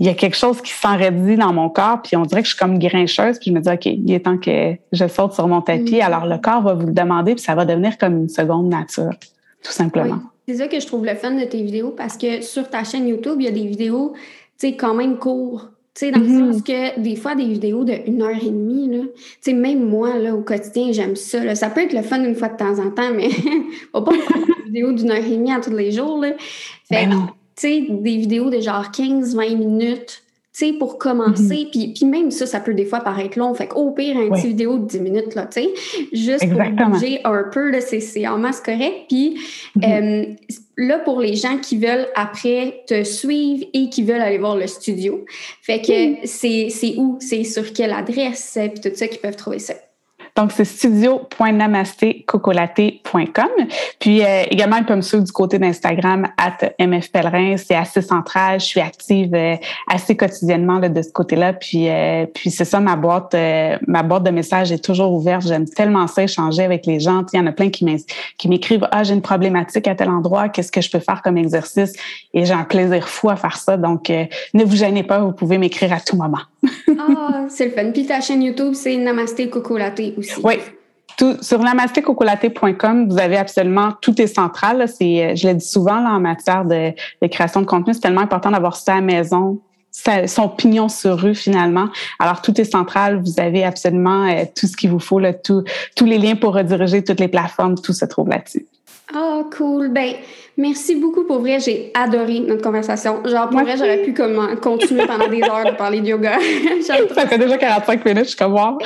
[0.00, 2.54] il y a quelque chose qui s'enraidit dans mon corps, puis on dirait que je
[2.54, 5.48] suis comme grincheuse, puis je me dis, OK, il est temps que je saute sur
[5.48, 5.96] mon tapis.
[5.96, 6.02] Mm.
[6.02, 9.10] Alors, le corps va vous le demander, puis ça va devenir comme une seconde nature,
[9.62, 10.20] tout simplement.
[10.46, 13.08] C'est ça que je trouve le fun de tes vidéos parce que sur ta chaîne
[13.08, 14.12] YouTube, il y a des vidéos,
[14.58, 15.68] tu sais, quand même courtes.
[15.94, 16.52] Tu sais, dans le mm-hmm.
[16.52, 19.84] sens que des fois, des vidéos de une heure et demie, là, tu sais, même
[19.84, 21.42] moi, là, au quotidien, j'aime ça.
[21.42, 21.56] Là.
[21.56, 23.30] Ça peut être le fun une fois de temps en temps, mais
[23.92, 26.34] on va pas faire des vidéos d'une heure et demie à tous les jours, là.
[26.88, 27.16] Fait, ben tu
[27.60, 30.22] sais, des vidéos de genre 15-20 minutes,
[30.58, 31.64] sais, pour commencer.
[31.64, 31.70] Mhm.
[31.70, 33.54] puis, puis même ça, ça peut des fois paraître long.
[33.54, 35.68] Fait qu'au pire, un petit vidéo de 10 minutes, là, tu sais,
[36.12, 39.06] juste pour bouger un peu, c'est en masse correct.
[39.08, 39.38] Puis
[39.76, 39.84] mhm.
[39.84, 40.24] euh,
[40.76, 44.66] là, pour les gens qui veulent après te suivre et qui veulent aller voir le
[44.66, 45.24] studio,
[45.62, 47.18] fait que c'est où?
[47.20, 48.58] C'est sur quelle adresse?
[48.60, 49.74] Puis tout ça, qui peuvent trouver ça.
[50.38, 53.48] Donc, c'est studio.namastécocolaté.com.
[53.98, 57.56] Puis euh, également, ils peuvent me suivre du côté d'Instagram, at mfpellerin.
[57.56, 58.60] C'est assez central.
[58.60, 59.56] Je suis active euh,
[59.90, 61.54] assez quotidiennement là, de ce côté-là.
[61.54, 63.34] Puis, euh, puis c'est ça, ma boîte,
[63.88, 65.44] ma boîte de messages est toujours ouverte.
[65.44, 67.24] J'aime tellement ça, échanger avec les gens.
[67.32, 67.84] Il y en a plein qui
[68.48, 70.50] m'écrivent «Ah, j'ai une problématique à tel endroit.
[70.50, 71.94] Qu'est-ce que je peux faire comme exercice?»
[72.32, 73.76] Et j'ai un plaisir fou à faire ça.
[73.76, 75.18] Donc, ne vous gênez pas.
[75.18, 76.42] Vous pouvez m'écrire à tout moment.
[76.96, 77.90] ah, c'est le fun.
[77.90, 80.27] Puis ta chaîne YouTube, c'est Namasté Cocolaté aussi.
[80.42, 80.54] Oui.
[81.16, 84.86] Tout, sur namastécocolaté.com, vous avez absolument tout est central.
[84.88, 86.92] C'est, je le dis souvent en matière de,
[87.28, 89.58] création de contenu, c'est tellement important d'avoir la maison,
[89.90, 91.88] son pignon sur rue finalement.
[92.20, 95.64] Alors tout est central, vous avez absolument euh, tout ce qu'il vous faut, là, tout,
[95.96, 98.66] tous les liens pour rediriger toutes les plateformes, tout se trouve là-dessus.
[99.14, 99.88] Ah, cool.
[99.88, 100.16] Ben,
[100.58, 101.60] merci beaucoup pour vrai.
[101.60, 103.24] J'ai adoré notre conversation.
[103.24, 106.38] Genre, pour vrai, j'aurais pu comme, continuer pendant des heures de parler de yoga.
[106.82, 108.76] ça fait déjà 45 minutes, je suis comme voir.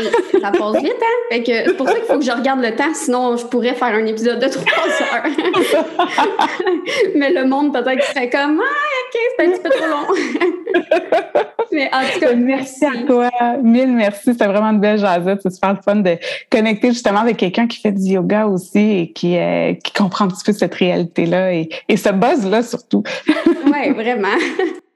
[0.41, 1.17] Ça passe vite, hein?
[1.31, 3.75] Fait que c'est pour ça qu'il faut que je regarde le temps, sinon je pourrais
[3.75, 4.65] faire un épisode de 3
[5.03, 5.25] heures.
[7.17, 11.33] Mais le monde peut-être serait comme Ah, ok, c'est un petit peu trop long.
[11.73, 12.85] Mais en tout cas, merci.
[12.85, 13.31] à toi.
[13.63, 14.21] Mille merci.
[14.33, 15.41] C'était vraiment une belle jasette.
[15.43, 16.17] C'est super fun de
[16.51, 20.29] connecter justement avec quelqu'un qui fait du yoga aussi et qui, euh, qui comprend un
[20.29, 23.03] petit peu cette réalité-là et, et ce buzz-là surtout.
[23.27, 24.29] oui, vraiment.